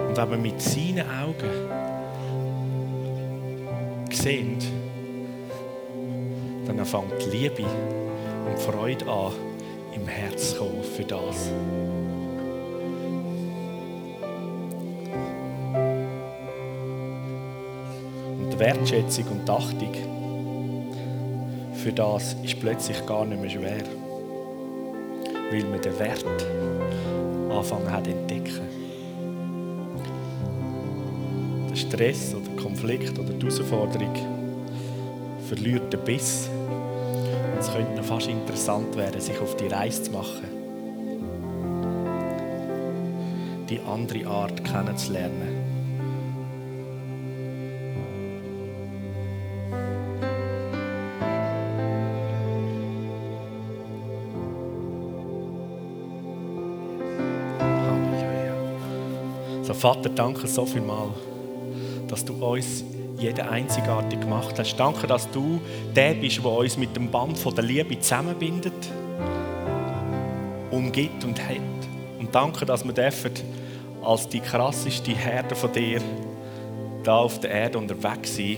Und 0.09 0.17
wenn 0.17 0.31
wir 0.31 0.37
mit 0.39 0.61
seinen 0.61 1.09
Augen 1.09 1.51
sehen, 4.11 4.59
dann 6.77 6.87
fängt 6.87 7.27
die 7.27 7.37
Liebe 7.37 7.65
und 8.47 8.59
Freude 8.59 9.07
an, 9.11 9.33
im 9.95 10.07
Herz 10.07 10.57
kommen 10.57 10.83
für 10.83 11.05
das. 11.05 11.51
Und 18.39 18.51
die 18.53 18.59
Wertschätzung 18.59 19.25
und 19.29 19.49
die 19.49 19.53
Achtung 19.53 20.15
für 21.85 21.93
das 21.93 22.35
ist 22.43 22.59
plötzlich 22.61 23.05
gar 23.05 23.27
nicht 23.27 23.39
mehr 23.39 23.51
schwer, 23.51 23.83
weil 25.51 25.65
man 25.65 25.83
den 25.83 25.99
Wert 25.99 26.25
anfangen 27.51 27.93
hat 27.93 28.09
entdecken. 28.09 28.63
Der 31.71 31.77
Stress 31.77 32.35
oder 32.35 32.49
der 32.49 32.63
Konflikt 32.63 33.19
oder 33.19 33.35
die 33.35 33.47
Herausforderung 33.47 34.15
verliert 35.47 35.93
den 35.93 36.01
Biss. 36.01 36.49
Es 37.67 37.73
könnte 37.73 37.97
noch 37.97 38.05
fast 38.05 38.27
interessant 38.29 38.95
werden, 38.95 39.19
sich 39.23 39.39
auf 39.41 39.57
die 39.57 39.69
Reise 39.69 40.03
zu 40.03 40.11
machen. 40.11 40.45
Die 43.71 43.81
andere 43.81 44.27
Art 44.29 44.63
kennenzulernen. 44.63 45.49
So, 59.63 59.73
Vater, 59.73 60.11
danke 60.11 60.47
so 60.47 60.67
viel 60.67 60.83
mal, 60.83 61.09
dass 62.09 62.27
du 62.27 62.35
uns 62.35 62.85
jeden 63.19 63.47
einzigartig 63.49 64.21
gemacht 64.21 64.59
hast. 64.59 64.77
Danke, 64.77 65.07
dass 65.07 65.31
du 65.31 65.61
der 65.95 66.15
bist, 66.15 66.39
der 66.39 66.47
uns 66.47 66.77
mit 66.77 66.95
dem 66.97 67.11
Band 67.11 67.39
von 67.39 67.55
der 67.55 67.65
Liebe 67.65 67.99
zusammenbindet, 67.99 68.73
umgibt 70.71 71.25
und 71.25 71.41
hat. 71.41 71.57
Und 72.19 72.35
danke, 72.35 72.67
dass 72.67 72.85
wir 72.85 72.93
dürfen 72.93 73.33
als 74.03 74.29
die 74.29 74.41
krasseste 74.41 75.13
Herde 75.13 75.55
von 75.55 75.73
dir 75.73 76.01
da 77.03 77.19
auf 77.19 77.41
der 77.41 77.51
Erde 77.51 77.79
unterwegs 77.79 78.37
sein 78.37 78.57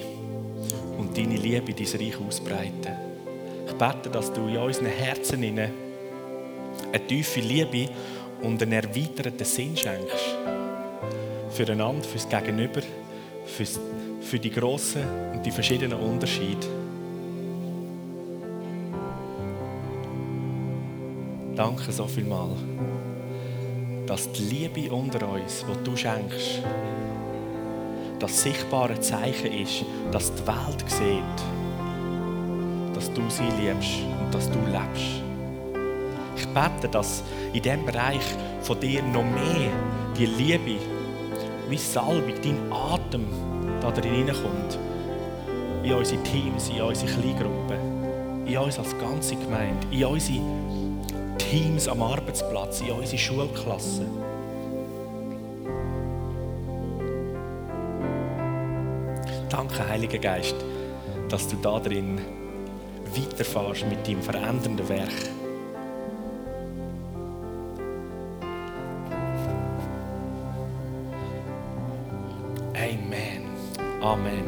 und 0.99 1.17
deine 1.17 1.37
Liebe, 1.37 1.73
dein 1.73 2.01
Reich 2.01 2.17
ausbreiten. 2.27 2.93
Ich 3.67 3.75
bete, 3.75 4.09
dass 4.11 4.33
du 4.33 4.47
in 4.47 4.57
unseren 4.57 4.87
Herzen 4.87 5.43
eine 5.43 5.71
tiefe 7.09 7.41
Liebe 7.41 7.91
und 8.43 8.63
einen 8.63 8.73
erweiterten 8.73 9.45
Sinn 9.45 9.77
schenkst. 9.77 10.37
Füreinander, 11.51 12.05
fürs 12.05 12.29
Gegenüber, 12.29 12.81
fürs 13.45 13.81
für 14.27 14.39
die 14.41 14.51
grossen 14.51 15.05
und 15.35 15.47
die 15.47 15.53
verschiedenen 15.53 15.99
Unterschiede. 15.99 16.67
Danke 21.55 21.93
so 21.93 22.07
viel 22.07 22.25
mal, 22.25 22.51
dass 24.07 24.31
die 24.33 24.43
Liebe 24.43 24.93
unter 24.93 25.29
uns, 25.29 25.65
die 25.65 25.85
du 25.85 25.97
schenkst, 25.97 26.61
das 28.19 28.43
sichtbare 28.43 28.99
Zeichen 29.01 29.53
ist, 29.53 29.85
dass 30.11 30.35
die 30.35 30.47
Welt 30.47 30.85
sieht, 30.87 31.37
dass 32.95 33.13
du 33.13 33.23
sie 33.31 33.45
liebst 33.63 34.01
und 34.21 34.35
dass 34.35 34.51
du 34.51 34.59
lebst. 34.67 35.23
Ich 36.37 36.47
bete, 36.49 36.89
dass 36.91 37.23
in 37.53 37.63
diesem 37.63 37.87
Bereich 37.87 38.25
von 38.63 38.81
dir 38.81 39.03
noch 39.03 39.23
mehr 39.23 39.71
die 40.19 40.27
Liebe, 40.27 40.81
wie 41.69 41.79
Salbung, 41.79 42.35
dein 42.43 42.73
Atem, 42.73 43.25
da 43.87 44.01
drin. 44.01 44.29
In 45.83 45.93
unsere 45.95 46.23
Teams, 46.25 46.69
in 46.69 46.81
unsere 46.81 47.13
Kleingruppen, 47.13 48.47
in 48.47 48.59
uns 48.59 48.79
als 48.79 48.99
ganze 48.99 49.37
Gemeinde, 49.37 49.87
in 49.91 50.05
unsere 50.05 50.41
Teams 51.39 51.87
am 51.87 52.03
Arbeitsplatz, 52.03 52.81
in 52.81 52.91
unsere 52.91 53.19
Schulklassen. 53.19 54.07
Danke, 59.49 59.89
Heiliger 59.89 60.19
Geist, 60.19 60.57
dass 61.29 61.47
du 61.47 61.57
da 61.63 61.79
drin 61.79 62.21
weiterfährst 63.15 63.87
mit 63.89 64.07
deinem 64.07 64.23
verändernden 64.23 64.89
Werk. 64.89 65.36
Amen. 74.07 74.45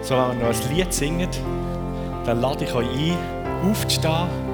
So, 0.00 0.14
wenn 0.14 0.38
wir 0.38 0.46
noch 0.46 0.54
ein 0.54 0.74
Lied 0.76 0.94
singen, 0.94 1.28
dann 2.24 2.40
lade 2.40 2.64
ich 2.64 2.72
euch 2.72 2.86
ein, 2.86 3.18
aufzustehen 3.68 4.45